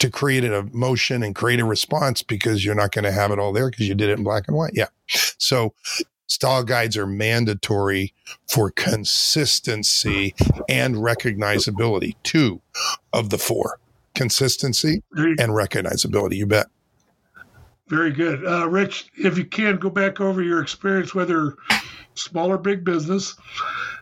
[0.03, 3.39] to create an emotion and create a response because you're not going to have it
[3.39, 4.73] all there because you did it in black and white.
[4.75, 4.87] Yeah.
[5.07, 5.73] So
[6.27, 8.13] style guides are mandatory
[8.45, 10.35] for consistency
[10.67, 12.17] and recognizability.
[12.23, 12.61] Two
[13.13, 13.79] of the four
[14.13, 16.35] consistency and recognizability.
[16.35, 16.67] You bet.
[17.87, 18.45] Very good.
[18.45, 21.55] Uh, Rich, if you can go back over your experience, whether
[22.15, 23.37] small or big business,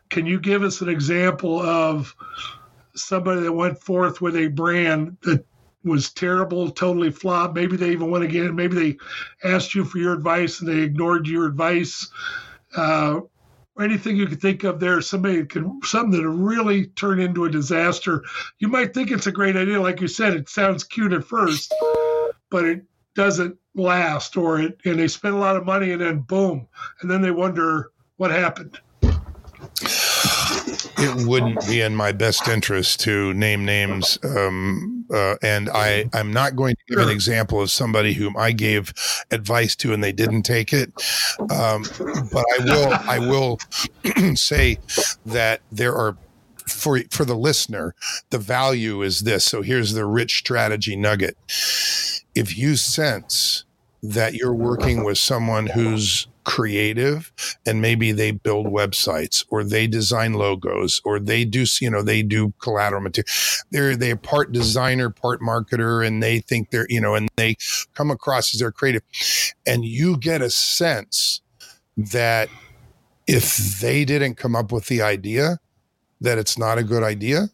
[0.10, 2.16] can you give us an example of
[2.96, 5.46] somebody that went forth with a brand that
[5.84, 7.56] was terrible, totally flopped.
[7.56, 8.56] Maybe they even went again.
[8.56, 12.10] Maybe they asked you for your advice and they ignored your advice.
[12.76, 13.22] Uh,
[13.80, 18.24] anything you could think of there, somebody can something that really turn into a disaster.
[18.60, 21.74] You might think it's a great idea, like you said, it sounds cute at first,
[22.50, 22.84] but it
[23.16, 26.68] doesn't last, or it and they spend a lot of money and then boom,
[27.02, 28.80] and then they wonder what happened
[31.02, 34.18] it wouldn't be in my best interest to name names.
[34.24, 38.52] Um, uh, and I, I'm not going to give an example of somebody whom I
[38.52, 38.94] gave
[39.32, 40.92] advice to and they didn't take it.
[41.40, 41.84] Um,
[42.32, 43.60] but I will, I will
[44.36, 44.78] say
[45.26, 46.18] that there are
[46.68, 47.94] for for the listener,
[48.30, 49.44] the value is this.
[49.44, 51.36] So here's the rich strategy nugget.
[52.34, 53.66] If you sense
[54.04, 57.32] that you're working with someone who's creative
[57.68, 62.24] and maybe they build websites or they design logos or they do you know they
[62.24, 63.28] do collateral material
[63.70, 67.56] they're they're part designer part marketer and they think they're you know and they
[67.94, 69.04] come across as they're creative.
[69.66, 71.42] And you get a sense
[71.98, 72.50] that
[73.28, 75.60] if they didn't come up with the idea
[76.22, 77.50] that it's not a good idea.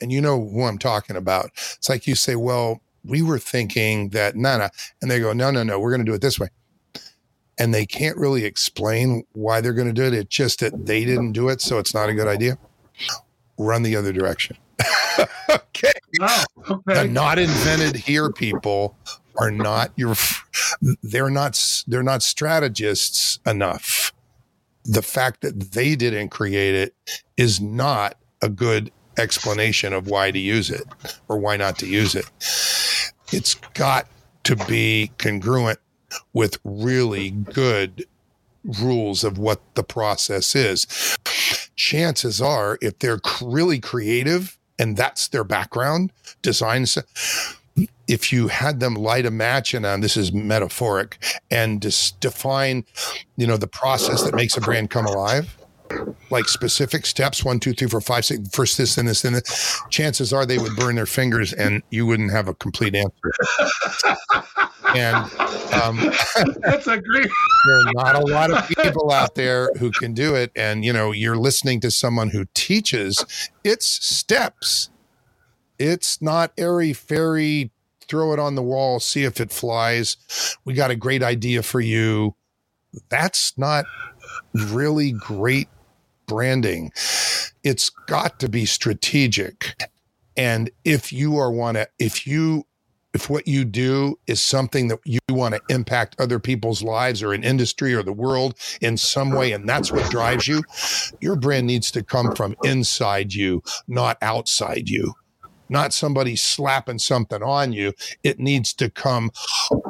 [0.00, 1.50] And you know who I'm talking about.
[1.54, 4.68] It's like you say well we were thinking that no, no.
[5.00, 6.48] And they go, no, no, no, we're going to do it this way
[7.58, 10.14] and they can't really explain why they're going to do it.
[10.14, 12.58] It's just that they didn't do it, so it's not a good idea.
[13.58, 14.56] Run the other direction.
[15.50, 15.92] okay.
[16.18, 16.44] Wow.
[16.68, 16.94] okay.
[16.94, 18.96] The not invented here people
[19.38, 20.14] are not your
[21.02, 24.12] they're not they're not strategists enough.
[24.84, 26.94] The fact that they didn't create it
[27.36, 30.84] is not a good explanation of why to use it
[31.28, 32.28] or why not to use it.
[33.32, 34.06] It's got
[34.44, 35.78] to be congruent
[36.32, 38.06] with really good
[38.64, 40.86] rules of what the process is.
[41.74, 46.12] Chances are, if they're really creative and that's their background,
[46.42, 46.84] design,
[48.06, 51.18] if you had them light a match, and uh, this is metaphoric,
[51.50, 52.84] and just define,
[53.36, 55.56] you know, the process that makes a brand come alive,
[56.30, 59.80] like specific steps one, two, three, four, five, six, first this and this and this,
[59.90, 63.32] chances are they would burn their fingers and you wouldn't have a complete answer.
[64.94, 65.16] and
[65.72, 65.98] um,
[66.60, 67.28] that's a great.
[67.66, 70.50] there are not a lot of people out there who can do it.
[70.56, 73.24] And, you know, you're listening to someone who teaches,
[73.64, 74.90] it's steps.
[75.78, 77.72] It's not airy fairy,
[78.06, 80.16] throw it on the wall, see if it flies.
[80.64, 82.36] We got a great idea for you.
[83.08, 83.84] That's not
[84.54, 85.68] really great
[86.32, 86.90] branding.
[87.62, 89.86] It's got to be strategic.
[90.34, 92.64] And if you are want to, if you,
[93.12, 97.34] if what you do is something that you want to impact other people's lives or
[97.34, 100.62] an industry or the world in some way, and that's what drives you,
[101.20, 105.14] your brand needs to come from inside you, not outside you
[105.68, 107.94] not somebody slapping something on you.
[108.22, 109.30] It needs to come,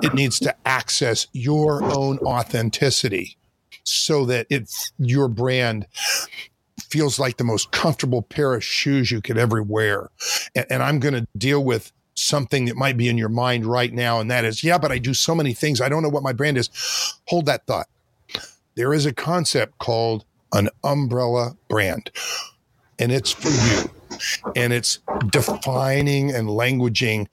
[0.01, 3.37] it needs to access your own authenticity
[3.85, 5.87] so that it's your brand
[6.89, 10.11] feels like the most comfortable pair of shoes you could ever wear.
[10.55, 13.93] And, and I'm going to deal with something that might be in your mind right
[13.93, 14.21] now.
[14.21, 15.81] And that is, yeah, but I do so many things.
[15.81, 16.69] I don't know what my brand is.
[17.29, 17.89] Hold that thought.
[18.75, 22.11] There is a concept called an umbrella brand,
[22.99, 23.91] and it's for you.
[24.55, 24.99] And it's
[25.31, 27.27] defining and languaging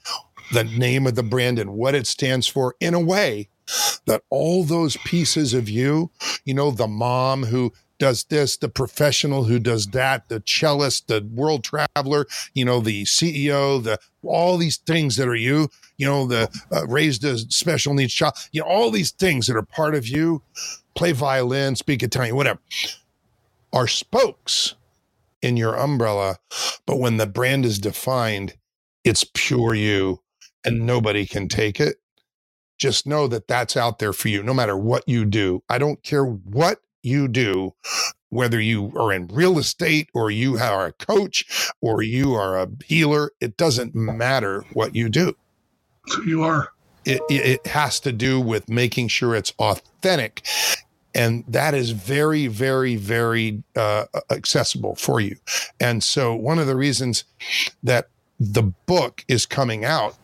[0.51, 3.49] the name of the brand and what it stands for in a way
[4.05, 6.11] that all those pieces of you,
[6.45, 11.27] you know, the mom who does this, the professional who does that, the cellist, the
[11.33, 16.25] world traveler, you know, the CEO, the all these things that are you, you know,
[16.25, 19.93] the uh, raised a special needs child, you know, all these things that are part
[19.93, 20.41] of you,
[20.95, 22.59] play violin, speak Italian, whatever,
[23.73, 24.75] are spokes
[25.41, 26.37] in your umbrella.
[26.85, 28.55] But when the brand is defined,
[29.03, 30.21] it's pure you
[30.63, 31.97] and nobody can take it
[32.79, 35.61] just know that that's out there for you no matter what you do.
[35.69, 37.75] I don't care what you do,
[38.29, 42.69] whether you are in real estate or you are a coach or you are a
[42.85, 45.35] healer, it doesn't matter what you do.
[46.25, 46.69] You are.
[47.05, 50.45] It, it has to do with making sure it's authentic.
[51.15, 55.37] And that is very, very, very uh, accessible for you.
[55.79, 57.23] And so, one of the reasons
[57.81, 58.09] that
[58.39, 60.17] the book is coming out,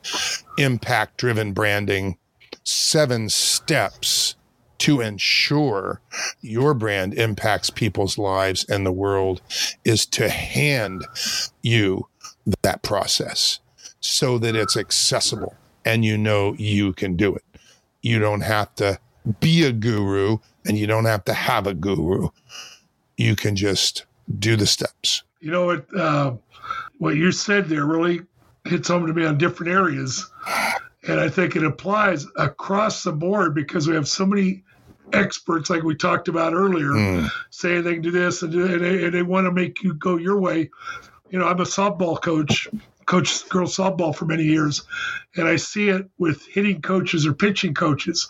[0.57, 2.17] Impact Driven Branding
[2.65, 4.35] Seven Steps
[4.79, 6.01] to ensure
[6.41, 9.41] your brand impacts people's lives and the world
[9.85, 11.05] is to hand
[11.61, 12.07] you
[12.61, 13.59] that process
[14.01, 15.55] so that it's accessible
[15.85, 17.43] and you know you can do it.
[18.01, 18.99] You don't have to
[19.39, 22.29] be a guru and you don't have to have a guru.
[23.17, 24.05] You can just
[24.37, 25.23] do the steps.
[25.39, 25.85] You know what?
[25.95, 26.35] Uh,
[26.97, 28.21] what you said there really
[28.65, 30.29] hits home to me on different areas.
[31.07, 34.63] And I think it applies across the board because we have so many
[35.13, 37.29] experts, like we talked about earlier, mm.
[37.49, 39.93] saying they can do this and, do, and they, and they want to make you
[39.93, 40.69] go your way.
[41.29, 42.67] You know, I'm a softball coach,
[43.05, 44.83] coached girls softball for many years,
[45.35, 48.27] and I see it with hitting coaches or pitching coaches.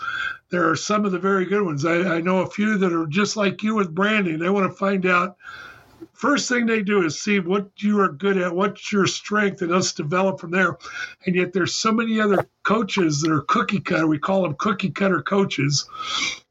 [0.49, 1.85] There are some of the very good ones.
[1.85, 4.39] I, I know a few that are just like you with branding.
[4.39, 5.37] They want to find out
[6.13, 9.71] first thing they do is see what you are good at, what's your strength, and
[9.71, 10.77] let's develop from there.
[11.25, 14.07] And yet there's so many other coaches that are cookie cutter.
[14.07, 15.87] We call them cookie cutter coaches.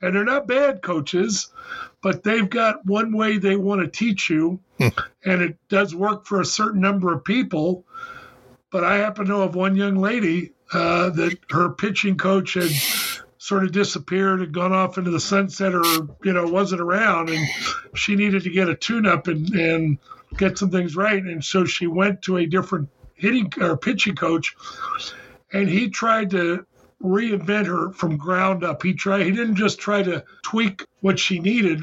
[0.01, 1.49] And they're not bad coaches,
[2.03, 4.61] but they've got one way they want to teach you.
[4.79, 4.89] Hmm.
[5.25, 7.85] and it does work for a certain number of people.
[8.73, 12.73] But I happen to know of one young lady uh, that her pitching coach had
[13.45, 15.85] sort of disappeared and gone off into the sunset or
[16.25, 17.29] you know wasn't around.
[17.29, 17.47] And
[17.95, 19.99] she needed to get a tune up and, and
[20.39, 21.23] get some things right.
[21.23, 24.57] And so she went to a different hitting or pitching coach.
[25.53, 26.65] And he tried to
[27.03, 28.83] reinvent her from ground up.
[28.83, 31.83] He tried he didn't just try to tweak what she needed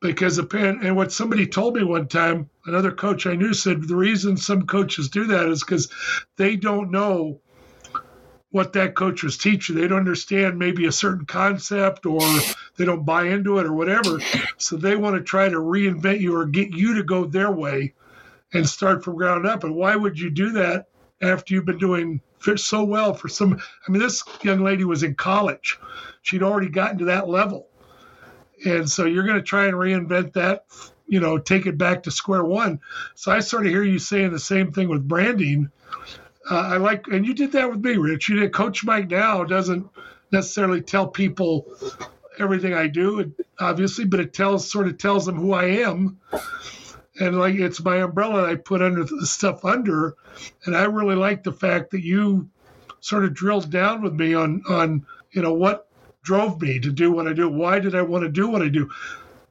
[0.00, 3.96] because pen and what somebody told me one time another coach i knew said the
[3.96, 5.88] reason some coaches do that is because
[6.36, 7.40] they don't know
[8.50, 9.76] what that coach was teaching.
[9.76, 12.22] They don't understand maybe a certain concept or
[12.76, 14.20] they don't buy into it or whatever.
[14.56, 17.94] So they want to try to reinvent you or get you to go their way
[18.54, 19.64] and start from ground up.
[19.64, 20.86] And why would you do that
[21.20, 22.22] after you've been doing
[22.56, 23.60] so well for some?
[23.86, 25.78] I mean, this young lady was in college,
[26.22, 27.68] she'd already gotten to that level.
[28.64, 30.64] And so you're going to try and reinvent that,
[31.06, 32.80] you know, take it back to square one.
[33.14, 35.70] So I sort of hear you saying the same thing with branding
[36.50, 38.28] uh, I like, and you did that with me, Rich.
[38.28, 38.52] You did.
[38.52, 39.88] Coach Mike now doesn't
[40.32, 41.66] necessarily tell people
[42.38, 46.18] everything I do, obviously, but it tells sort of tells them who I am,
[47.20, 50.14] and like it's my umbrella I put under the stuff under,
[50.64, 52.48] and I really like the fact that you
[53.00, 55.88] sort of drilled down with me on on you know what
[56.22, 57.48] drove me to do what I do.
[57.48, 58.90] Why did I want to do what I do?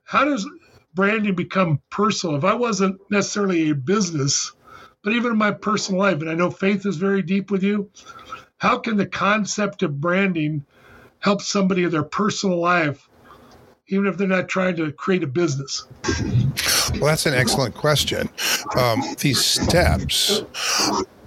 [0.03, 0.47] How does
[0.93, 2.37] branding become personal?
[2.37, 4.51] If I wasn't necessarily a business
[5.03, 7.89] but even in my personal life, and I know faith is very deep with you,
[8.57, 10.65] how can the concept of branding
[11.19, 13.07] help somebody in their personal life,
[13.87, 15.85] even if they're not trying to create a business?
[16.93, 18.29] Well, that's an excellent question.
[18.75, 20.41] Um, these steps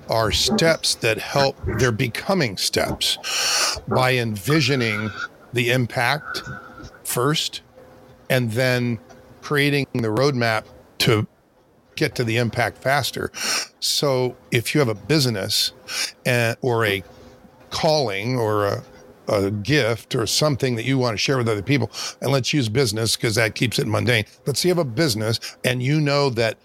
[0.09, 5.11] are steps that help, they're becoming steps by envisioning
[5.53, 6.43] the impact
[7.05, 7.63] first
[8.29, 8.99] and then
[9.43, 10.65] creating the roadmap
[10.99, 11.27] to
[12.01, 13.31] get to the impact faster.
[13.79, 15.73] So if you have a business
[16.27, 17.05] and, or a
[17.71, 18.85] calling or a,
[19.29, 21.91] a gift or something that you want to share with other people,
[22.21, 24.25] and let's use business because that keeps it mundane.
[24.47, 26.59] Let's say you have a business and you know that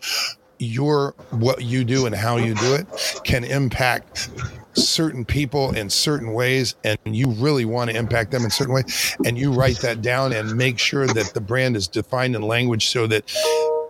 [0.57, 2.87] your what you do and how you do it
[3.25, 4.29] can impact
[4.73, 9.17] certain people in certain ways and you really want to impact them in certain ways
[9.25, 12.87] and you write that down and make sure that the brand is defined in language
[12.87, 13.29] so that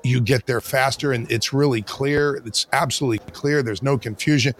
[0.06, 2.36] you get there faster and it's really clear.
[2.45, 3.64] It's absolutely clear.
[3.64, 4.53] There's no confusion.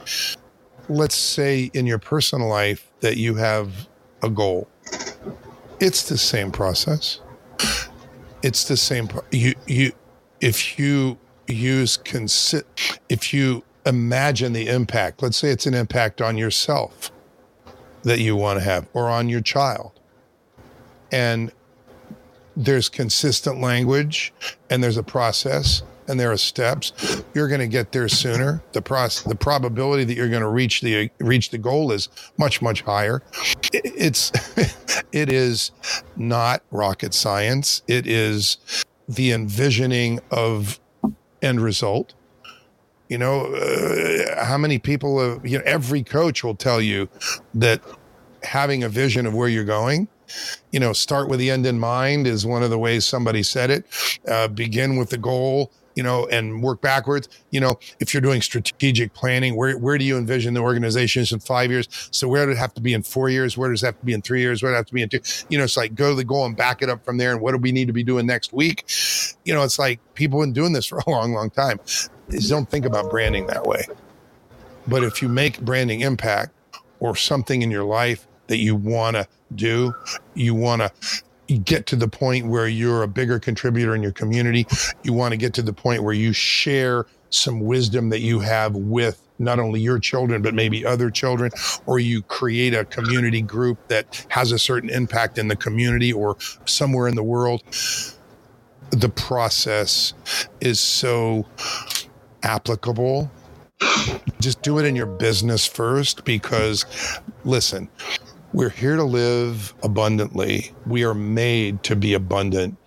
[0.89, 3.87] Let's say in your personal life that you have
[4.23, 4.67] a goal.
[5.79, 7.19] It's the same process.
[8.41, 9.07] It's the same.
[9.07, 9.91] Pro- you you
[10.41, 11.17] if you
[11.47, 11.99] use
[13.09, 15.21] if you imagine the impact.
[15.21, 17.11] Let's say it's an impact on yourself
[18.03, 19.91] that you want to have or on your child.
[21.11, 21.51] And
[22.55, 24.33] there's consistent language
[24.69, 27.23] and there's a process and there are steps.
[27.33, 28.61] You're going to get there sooner.
[28.73, 32.61] The process the probability that you're going to reach the reach the goal is much
[32.61, 33.21] much higher.
[33.73, 34.31] It's
[35.11, 35.71] it is
[36.15, 37.81] not rocket science.
[37.87, 38.57] It is
[39.07, 40.79] the envisioning of
[41.41, 42.13] end result.
[43.09, 47.09] You know uh, how many people uh, you know every coach will tell you
[47.53, 47.81] that
[48.43, 50.07] having a vision of where you're going.
[50.71, 53.71] You know, start with the end in mind is one of the ways somebody said
[53.71, 53.86] it.
[54.28, 57.30] Uh, begin with the goal you know, and work backwards.
[57.51, 61.39] You know, if you're doing strategic planning, where where do you envision the organization in
[61.39, 61.88] five years?
[62.11, 63.57] So where does it have to be in four years?
[63.57, 64.61] Where does it have to be in three years?
[64.61, 65.21] Where does it have to be in two?
[65.49, 67.32] You know, it's like go to the goal and back it up from there.
[67.32, 68.86] And what do we need to be doing next week?
[69.45, 71.80] You know, it's like people have been doing this for a long, long time.
[72.30, 73.86] Just don't think about branding that way.
[74.88, 76.51] But if you make branding impact
[76.99, 79.93] or something in your life that you want to do,
[80.33, 80.91] you want to
[81.63, 84.65] get to the point where you're a bigger contributor in your community.
[85.03, 88.75] You want to get to the point where you share some wisdom that you have
[88.75, 91.51] with not only your children, but maybe other children,
[91.85, 96.37] or you create a community group that has a certain impact in the community or
[96.65, 97.61] somewhere in the world.
[98.91, 100.13] The process
[100.61, 101.45] is so
[102.43, 103.29] applicable.
[104.39, 106.85] Just do it in your business first because,
[107.43, 107.89] listen,
[108.55, 110.71] we're here to live abundantly.
[110.85, 112.77] We are made to be abundant.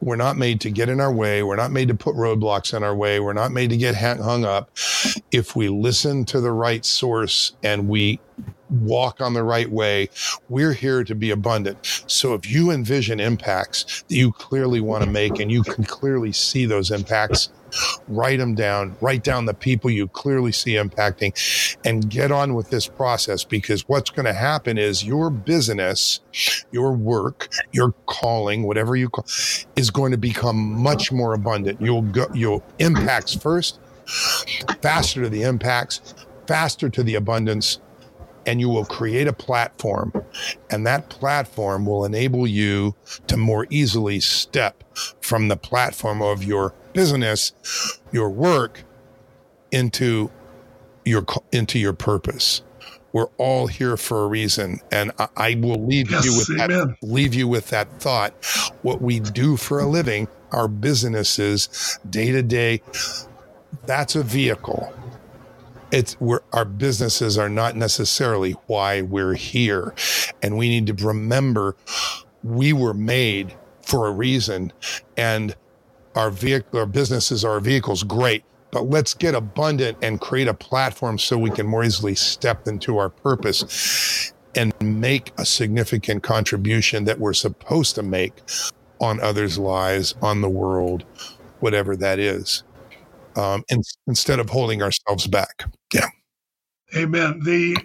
[0.00, 1.44] We're not made to get in our way.
[1.44, 3.20] We're not made to put roadblocks in our way.
[3.20, 4.68] We're not made to get hung up.
[5.30, 8.18] If we listen to the right source and we
[8.68, 10.08] walk on the right way,
[10.48, 11.78] we're here to be abundant.
[12.08, 16.32] So if you envision impacts that you clearly want to make and you can clearly
[16.32, 17.50] see those impacts,
[18.08, 21.32] write them down, write down the people you clearly see impacting,
[21.84, 26.20] and get on with this process because what's going to happen is your business,
[26.70, 29.26] your work, your calling, whatever you call,
[29.76, 31.80] is going to become much more abundant.
[31.80, 33.80] You'll go, you'll impacts first,
[34.80, 36.14] faster to the impacts,
[36.46, 37.80] faster to the abundance,
[38.46, 40.12] and you will create a platform
[40.70, 42.94] and that platform will enable you
[43.26, 44.84] to more easily step
[45.20, 47.52] from the platform of your business
[48.12, 48.84] your work
[49.72, 50.30] into
[51.04, 52.62] your aunto your purpose.
[53.12, 56.96] We're all here for a reason and i, I will leave yes, you with amen.
[57.00, 58.32] that leave you with that thought.
[58.82, 62.82] What we do for a living our businesses day to day
[63.84, 64.92] that's a vehicle
[65.90, 69.94] it's where our businesses are not necessarily why we're here.
[70.42, 71.76] And we need to remember
[72.42, 74.72] we were made for a reason
[75.16, 75.54] and
[76.14, 78.44] our vehicle, our businesses, our vehicles, great.
[78.70, 82.98] But let's get abundant and create a platform so we can more easily step into
[82.98, 88.32] our purpose and make a significant contribution that we're supposed to make
[89.00, 91.04] on others' lives, on the world,
[91.60, 92.64] whatever that is
[93.36, 95.64] um, in, instead of holding ourselves back.
[95.92, 96.08] Yeah.
[96.94, 97.40] Amen.
[97.44, 97.76] The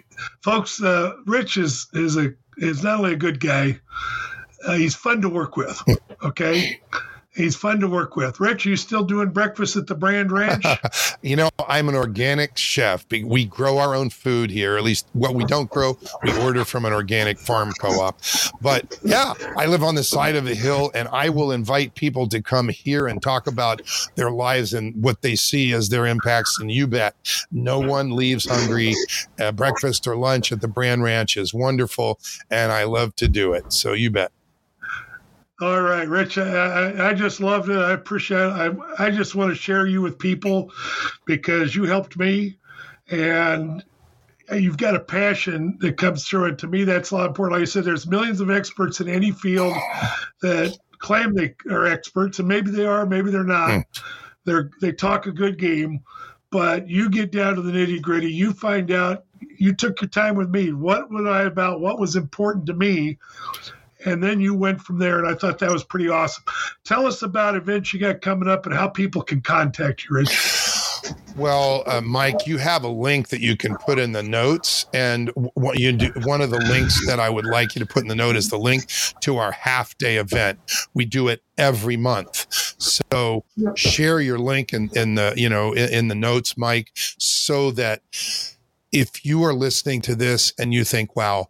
[0.42, 3.78] folks, uh, Rich is is a is not only a good guy,
[4.66, 5.80] uh, he's fun to work with.
[6.22, 6.80] Okay,
[7.34, 8.40] He's fun to work with.
[8.40, 10.66] Rich, are you still doing breakfast at the Brand Ranch?
[11.22, 13.06] you know, I'm an organic chef.
[13.10, 14.76] We grow our own food here.
[14.76, 18.20] At least what we don't grow, we order from an organic farm co-op.
[18.60, 22.28] But yeah, I live on the side of a hill, and I will invite people
[22.28, 23.80] to come here and talk about
[24.14, 26.58] their lives and what they see as their impacts.
[26.60, 27.16] And you bet,
[27.50, 28.94] no one leaves hungry.
[29.40, 32.20] Uh, breakfast or lunch at the Brand Ranch is wonderful,
[32.50, 33.72] and I love to do it.
[33.72, 34.32] So you bet.
[35.62, 36.38] All right, Rich.
[36.38, 37.78] I, I just loved it.
[37.78, 38.50] I appreciate it.
[38.50, 40.72] I, I just want to share you with people
[41.24, 42.58] because you helped me
[43.08, 43.84] and
[44.52, 46.46] you've got a passion that comes through.
[46.46, 47.60] And to me, that's a lot important.
[47.60, 49.76] Like I said, there's millions of experts in any field
[50.40, 53.70] that claim they are experts, and maybe they are, maybe they're not.
[53.70, 53.84] Mm.
[54.44, 56.00] They're they talk a good game,
[56.50, 58.32] but you get down to the nitty gritty.
[58.32, 59.26] You find out.
[59.58, 60.72] You took your time with me.
[60.72, 61.80] What was I about?
[61.80, 63.18] What was important to me?
[64.04, 66.44] And then you went from there and i thought that was pretty awesome.
[66.84, 70.62] Tell us about events you got coming up and how people can contact you rich.
[71.36, 75.30] Well, uh, Mike, you have a link that you can put in the notes, and
[75.54, 78.08] what you do, one of the links that I would like you to put in
[78.08, 78.84] the note is the link
[79.22, 80.58] to our half day event.
[80.94, 82.46] We do it every month,
[82.78, 83.44] so
[83.74, 88.02] share your link in, in the you know in, in the notes, Mike, so that
[88.92, 91.48] if you are listening to this and you think, "Wow,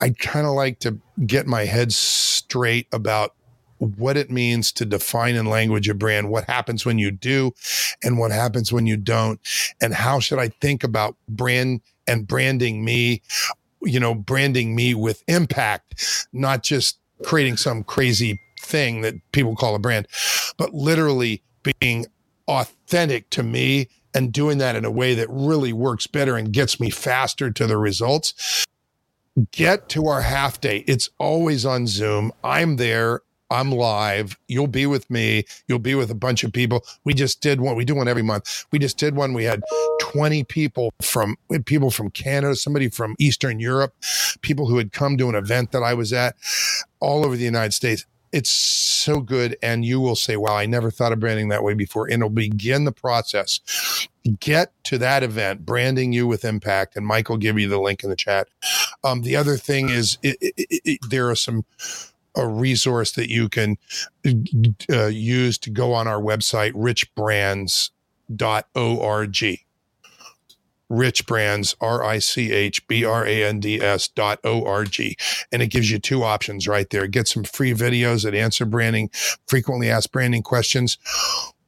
[0.00, 3.34] I kind of like to get my head straight about
[3.78, 7.52] what it means to define in language a brand, what happens when you do
[8.02, 9.40] and what happens when you don't,
[9.80, 13.22] and how should I think about brand and branding me,
[13.82, 19.74] you know, branding me with impact, not just creating some crazy thing that people call
[19.74, 20.06] a brand,
[20.58, 21.42] but literally
[21.80, 22.06] being
[22.48, 26.80] authentic to me and doing that in a way that really works better and gets
[26.80, 28.66] me faster to the results
[29.52, 30.84] get to our half day.
[30.86, 32.32] It's always on Zoom.
[32.42, 34.38] I'm there I'm live.
[34.46, 35.44] You'll be with me.
[35.66, 36.84] You'll be with a bunch of people.
[37.04, 37.74] We just did one.
[37.74, 38.64] We do one every month.
[38.70, 39.34] We just did one.
[39.34, 39.60] We had
[40.00, 43.92] 20 people from people from Canada, somebody from Eastern Europe,
[44.40, 46.36] people who had come to an event that I was at
[47.00, 48.06] all over the United States.
[48.32, 49.56] It's so good.
[49.62, 52.06] And you will say, wow, I never thought of branding that way before.
[52.06, 53.60] And it'll begin the process.
[54.38, 56.96] Get to that event, branding you with impact.
[56.96, 58.48] And Mike will give you the link in the chat.
[59.02, 61.64] Um, the other thing is it, it, it, there are some
[62.36, 63.76] a resource that you can
[64.90, 69.60] uh, use to go on our website, richbrands.org.
[70.90, 74.84] Rich Brands, R I C H B R A N D S dot O R
[74.84, 75.16] G.
[75.50, 77.06] And it gives you two options right there.
[77.06, 79.08] Get some free videos that answer branding,
[79.46, 80.98] frequently asked branding questions,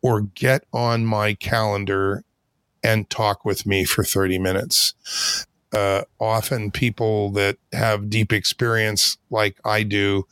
[0.03, 2.25] or get on my calendar
[2.83, 9.57] and talk with me for 30 minutes uh, often people that have deep experience like
[9.65, 10.27] I do.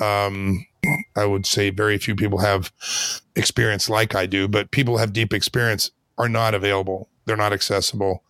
[0.00, 0.66] Um,
[1.14, 2.72] I would say very few people have
[3.36, 7.08] experience like I do, but people have deep experience are not available.
[7.24, 8.22] They're not accessible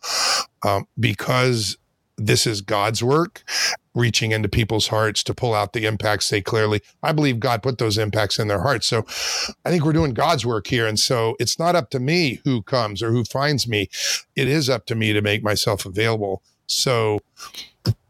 [0.62, 1.78] um, because
[2.16, 3.42] this is God's work,
[3.94, 6.80] reaching into people's hearts to pull out the impacts they clearly.
[7.02, 8.86] I believe God put those impacts in their hearts.
[8.86, 9.04] So
[9.64, 10.86] I think we're doing God's work here.
[10.86, 13.88] And so it's not up to me who comes or who finds me.
[14.36, 16.42] It is up to me to make myself available.
[16.66, 17.20] So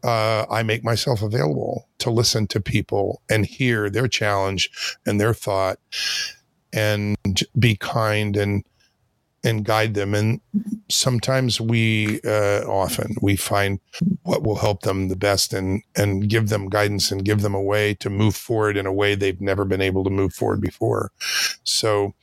[0.03, 4.69] uh, I make myself available to listen to people and hear their challenge
[5.05, 5.79] and their thought
[6.71, 7.17] and
[7.57, 8.63] be kind and
[9.43, 10.13] and guide them.
[10.13, 10.41] And
[10.89, 13.79] sometimes we, uh, often we find
[14.23, 17.61] what will help them the best and, and give them guidance and give them a
[17.61, 21.11] way to move forward in a way they've never been able to move forward before.
[21.63, 22.13] So,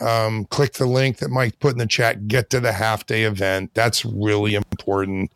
[0.00, 3.24] um, click the link that Mike put in the chat, get to the half day
[3.24, 3.72] event.
[3.74, 5.30] That's really important.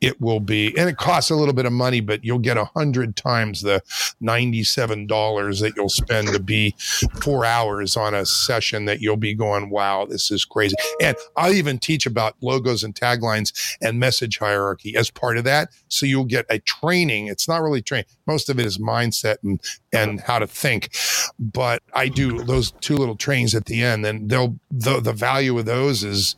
[0.00, 2.64] It will be, and it costs a little bit of money, but you'll get a
[2.64, 3.82] hundred times the
[4.22, 6.74] $97 that you'll spend to be
[7.22, 10.76] four hours on a session that you'll be going, wow, this is crazy.
[11.00, 15.70] And I'll even teach about logos and taglines and message hierarchy as part of that.
[15.88, 17.26] So you'll get a training.
[17.28, 18.06] It's not really training.
[18.26, 19.60] Most of it is mindset and,
[19.96, 20.96] and how to think.
[21.38, 25.58] But I do those two little trains at the end and they'll the the value
[25.58, 26.36] of those is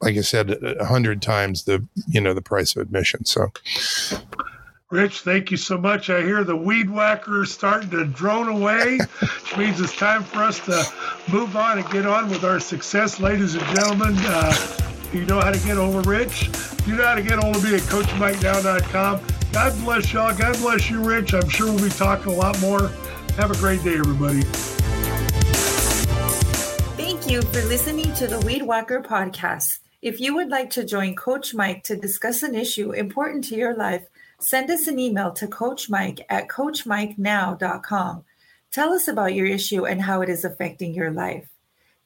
[0.00, 3.24] like I said a hundred times the you know the price of admission.
[3.24, 3.52] So.
[4.90, 6.08] Rich, thank you so much.
[6.08, 10.60] I hear the weed whacker starting to drone away, which means it's time for us
[10.60, 10.82] to
[11.30, 14.14] move on and get on with our success, ladies and gentlemen.
[14.16, 14.78] Uh,
[15.12, 16.48] you know how to get over Rich.
[16.86, 19.37] You know how to get of me at CoachMikeNow.com.
[19.52, 20.36] God bless y'all.
[20.36, 21.34] God bless you, Rich.
[21.34, 22.90] I'm sure we'll be talking a lot more.
[23.36, 24.42] Have a great day, everybody
[26.96, 29.80] Thank you for listening to the Weed Whacker podcast.
[30.00, 33.76] If you would like to join Coach Mike to discuss an issue important to your
[33.76, 34.06] life,
[34.40, 38.24] send us an email to Coach Mike at CoachMikeNow.com.
[38.70, 41.48] Tell us about your issue and how it is affecting your life.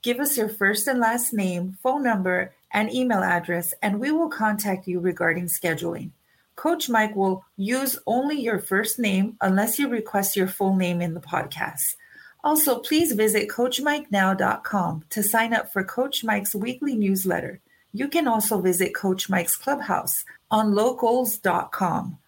[0.02, 4.28] Give us your first and last name, phone number, and email address, and we will
[4.28, 6.10] contact you regarding scheduling.
[6.56, 11.14] Coach Mike will use only your first name unless you request your full name in
[11.14, 11.96] the podcast.
[12.44, 17.60] Also, please visit CoachMikeNow.com to sign up for Coach Mike's weekly newsletter.
[17.92, 22.18] You can also visit Coach Mike's Clubhouse on locals.com.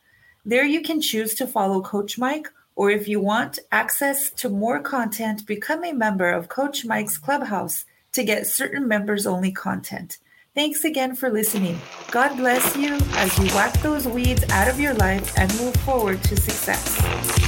[0.44, 4.80] There you can choose to follow Coach Mike, or if you want access to more
[4.80, 10.18] content, become a member of Coach Mike's Clubhouse to get certain members only content.
[10.54, 11.80] Thanks again for listening.
[12.12, 16.22] God bless you as you whack those weeds out of your life and move forward
[16.22, 17.43] to success.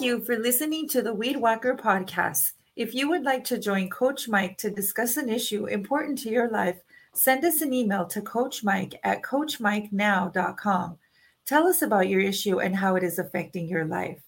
[0.00, 2.52] You for listening to the Weed Whacker podcast.
[2.76, 6.50] If you would like to join Coach Mike to discuss an issue important to your
[6.50, 6.80] life,
[7.12, 10.98] send us an email to Coach Mike at CoachMikeNow.com.
[11.46, 14.22] Tell us about your issue and how it is affecting your life.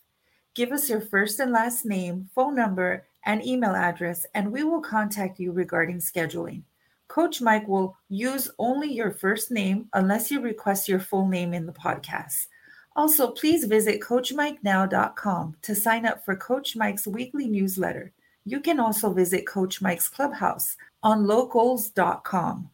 [0.54, 4.82] Give us your first and last name, phone number, and email address, and we will
[4.82, 6.62] contact you regarding scheduling.
[7.08, 11.66] Coach Mike will use only your first name unless you request your full name in
[11.66, 12.46] the podcast.
[12.95, 18.12] Also, please visit CoachMikeNow.com to sign up for Coach Mike's weekly newsletter.
[18.45, 22.70] You can also visit Coach Mike's Clubhouse on locals.com.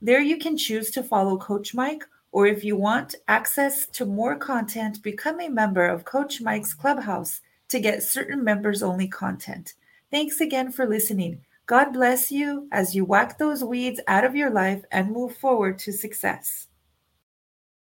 [0.00, 4.36] There you can choose to follow Coach Mike, or if you want access to more
[4.36, 9.74] content, become a member of Coach Mike's Clubhouse to get certain members only content.
[10.10, 11.40] Thanks again for listening.
[11.66, 15.78] God bless you as you whack those weeds out of your life and move forward
[15.80, 16.67] to success.